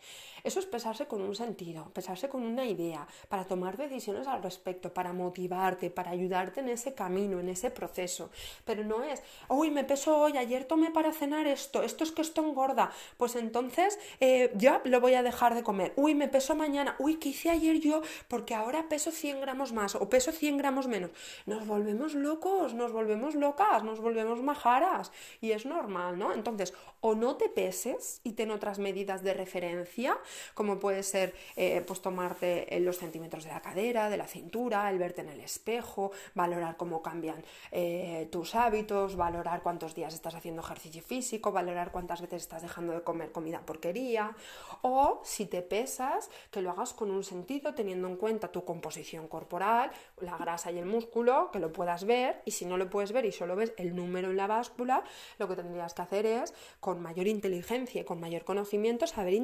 Eso 0.46 0.60
es 0.60 0.66
pesarse 0.66 1.06
con 1.06 1.22
un 1.22 1.34
sentido, 1.34 1.90
pesarse 1.92 2.28
con 2.28 2.44
una 2.44 2.64
idea, 2.64 3.08
para 3.28 3.46
tomar 3.46 3.76
decisiones 3.76 4.28
al 4.28 4.44
respecto, 4.44 4.94
para 4.94 5.12
motivarte, 5.12 5.90
para 5.90 6.12
ayudarte 6.12 6.60
en 6.60 6.68
ese 6.68 6.94
camino, 6.94 7.40
en 7.40 7.48
ese 7.48 7.72
proceso. 7.72 8.30
Pero 8.64 8.84
no 8.84 9.02
es, 9.02 9.24
uy, 9.48 9.72
me 9.72 9.82
peso 9.82 10.16
hoy, 10.16 10.38
ayer 10.38 10.64
tomé 10.64 10.92
para 10.92 11.12
cenar 11.12 11.48
esto, 11.48 11.82
esto 11.82 12.04
es 12.04 12.12
que 12.12 12.22
esto 12.22 12.42
engorda, 12.42 12.92
pues 13.16 13.34
entonces 13.34 13.98
eh, 14.20 14.52
ya 14.54 14.80
lo 14.84 15.00
voy 15.00 15.14
a 15.14 15.24
dejar 15.24 15.56
de 15.56 15.64
comer. 15.64 15.92
Uy, 15.96 16.14
me 16.14 16.28
peso 16.28 16.54
mañana, 16.54 16.94
uy, 17.00 17.16
¿qué 17.16 17.30
hice 17.30 17.50
ayer 17.50 17.80
yo? 17.80 18.02
Porque 18.28 18.54
ahora 18.54 18.88
peso 18.88 19.10
100 19.10 19.40
gramos 19.40 19.72
más 19.72 19.96
o 19.96 20.08
peso 20.08 20.30
100 20.30 20.58
gramos 20.58 20.86
menos. 20.86 21.10
Nos 21.46 21.66
volvemos 21.66 22.14
locos, 22.14 22.72
nos 22.72 22.92
volvemos 22.92 23.34
locas, 23.34 23.82
nos 23.82 23.98
volvemos 23.98 24.40
majaras 24.44 25.10
y 25.40 25.50
es 25.50 25.66
normal, 25.66 26.20
¿no? 26.20 26.32
Entonces, 26.32 26.72
o 27.00 27.16
no 27.16 27.36
te 27.36 27.48
peses 27.48 28.20
y 28.22 28.32
ten 28.32 28.52
otras 28.52 28.78
medidas 28.78 29.24
de 29.24 29.34
referencia, 29.34 30.16
como 30.54 30.78
puede 30.78 31.02
ser 31.02 31.34
eh, 31.56 31.82
pues 31.86 32.00
tomarte 32.00 32.74
eh, 32.74 32.80
los 32.80 32.98
centímetros 32.98 33.44
de 33.44 33.50
la 33.50 33.60
cadera, 33.60 34.08
de 34.08 34.16
la 34.16 34.26
cintura, 34.26 34.90
el 34.90 34.98
verte 34.98 35.22
en 35.22 35.28
el 35.28 35.40
espejo, 35.40 36.12
valorar 36.34 36.76
cómo 36.76 37.02
cambian 37.02 37.42
eh, 37.72 38.28
tus 38.30 38.54
hábitos, 38.54 39.16
valorar 39.16 39.62
cuántos 39.62 39.94
días 39.94 40.14
estás 40.14 40.34
haciendo 40.34 40.62
ejercicio 40.62 41.02
físico, 41.02 41.52
valorar 41.52 41.92
cuántas 41.92 42.20
veces 42.20 42.42
estás 42.42 42.62
dejando 42.62 42.92
de 42.92 43.02
comer 43.02 43.32
comida 43.32 43.60
porquería, 43.60 44.36
o 44.82 45.20
si 45.24 45.46
te 45.46 45.62
pesas, 45.62 46.30
que 46.50 46.62
lo 46.62 46.70
hagas 46.70 46.92
con 46.92 47.10
un 47.10 47.24
sentido, 47.24 47.74
teniendo 47.74 48.08
en 48.08 48.16
cuenta 48.16 48.52
tu 48.52 48.64
composición 48.64 49.28
corporal, 49.28 49.90
la 50.20 50.36
grasa 50.36 50.70
y 50.70 50.78
el 50.78 50.86
músculo, 50.86 51.50
que 51.52 51.58
lo 51.58 51.72
puedas 51.72 52.04
ver, 52.04 52.42
y 52.44 52.52
si 52.52 52.64
no 52.64 52.76
lo 52.76 52.90
puedes 52.90 53.12
ver 53.12 53.24
y 53.24 53.32
solo 53.32 53.56
ves 53.56 53.72
el 53.76 53.94
número 53.94 54.30
en 54.30 54.36
la 54.36 54.46
báscula, 54.46 55.02
lo 55.38 55.48
que 55.48 55.56
tendrías 55.56 55.94
que 55.94 56.02
hacer 56.02 56.26
es, 56.26 56.54
con 56.80 57.00
mayor 57.00 57.26
inteligencia 57.26 58.00
y 58.00 58.04
con 58.04 58.20
mayor 58.20 58.44
conocimiento, 58.44 59.06
saber 59.06 59.34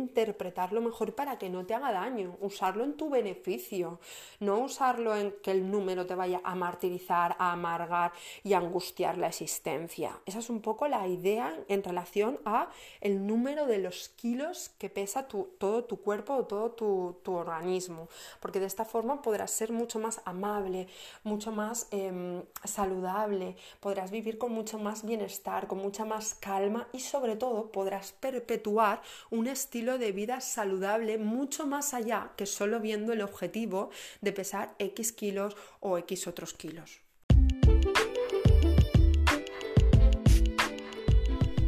interpretarlo 0.73 0.81
mejor 0.81 1.15
para 1.15 1.39
que 1.39 1.51
no 1.51 1.65
te 1.67 1.75
haga 1.75 1.93
daño, 1.93 2.37
usarlo 2.41 2.85
en 2.85 2.97
tu 2.97 3.11
beneficio, 3.11 3.99
no 4.41 4.59
usarlo 4.59 5.15
en 5.17 5.33
que 5.43 5.51
el 5.51 5.71
número 5.71 6.07
te 6.07 6.15
vaya 6.15 6.41
a 6.45 6.55
martirizar, 6.55 7.37
a 7.39 7.53
amargar 7.53 8.13
y 8.43 8.55
a 8.55 8.59
angustiar 8.59 9.19
la 9.19 9.29
existencia. 9.29 10.19
Esa 10.27 10.39
es 10.39 10.51
un 10.51 10.61
poco 10.61 10.89
la 10.89 11.07
idea 11.07 11.55
en 11.69 11.83
relación 11.83 12.39
a 12.45 12.69
el 13.01 13.27
número 13.27 13.67
de 13.67 13.79
los 13.79 14.09
kilos 14.11 14.71
que 14.79 14.89
pesa 14.89 15.27
todo 15.27 15.85
tu 15.85 15.97
cuerpo 16.01 16.35
o 16.35 16.45
todo 16.45 16.71
tu, 16.71 17.33
organismo, 17.33 18.09
porque 18.41 18.61
de 18.61 18.67
esta 18.67 18.85
forma 18.85 19.23
podrás 19.23 19.51
ser 19.51 19.73
mucho 19.73 19.99
más 19.99 20.21
amable, 20.25 20.87
mucho 21.25 21.51
más 21.51 21.89
em, 21.91 22.43
saludable, 22.65 23.57
podrás 23.81 24.11
vivir 24.11 24.39
con 24.39 24.53
mucho 24.53 24.79
más 24.79 25.05
bienestar, 25.05 25.67
con 25.67 25.79
mucha 25.79 26.05
más 26.05 26.35
calma 26.35 26.89
y 26.93 27.01
sobre 27.01 27.37
todo 27.37 27.73
podrás 27.73 28.13
perpetuar 28.13 29.03
un 29.31 29.47
estilo 29.47 29.99
de 29.99 30.13
vida 30.13 30.41
saludable 30.63 31.19
mucho 31.19 31.67
más 31.67 31.93
allá 31.93 32.31
que 32.37 32.47
solo 32.47 32.79
viendo 32.79 33.13
el 33.13 33.21
objetivo 33.21 33.91
de 34.21 34.33
pesar 34.33 34.77
X 34.79 35.11
kilos 35.11 35.57
o 35.81 35.99
X 35.99 36.29
otros 36.29 36.55
kilos. 36.55 37.02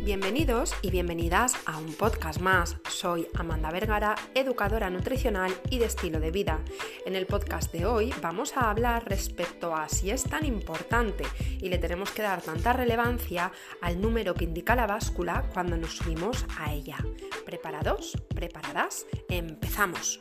Bienvenidos 0.04 0.74
y 0.82 0.90
bienvenidas 0.90 1.56
a 1.64 1.78
un 1.78 1.94
podcast 1.94 2.38
más. 2.38 2.76
Soy 2.90 3.26
Amanda 3.32 3.70
Vergara, 3.70 4.14
educadora 4.34 4.90
nutricional 4.90 5.50
y 5.70 5.78
de 5.78 5.86
estilo 5.86 6.20
de 6.20 6.30
vida. 6.30 6.60
En 7.06 7.16
el 7.16 7.24
podcast 7.24 7.72
de 7.72 7.86
hoy 7.86 8.12
vamos 8.20 8.54
a 8.54 8.68
hablar 8.68 9.08
respecto 9.08 9.74
a 9.74 9.88
si 9.88 10.10
es 10.10 10.24
tan 10.24 10.44
importante 10.44 11.24
y 11.58 11.70
le 11.70 11.78
tenemos 11.78 12.10
que 12.10 12.20
dar 12.20 12.42
tanta 12.42 12.74
relevancia 12.74 13.50
al 13.80 13.98
número 13.98 14.34
que 14.34 14.44
indica 14.44 14.76
la 14.76 14.86
báscula 14.86 15.48
cuando 15.54 15.78
nos 15.78 15.96
subimos 15.96 16.44
a 16.58 16.74
ella. 16.74 16.98
¿Preparados? 17.46 18.12
¿Preparadas? 18.28 19.06
Empezamos. 19.30 20.20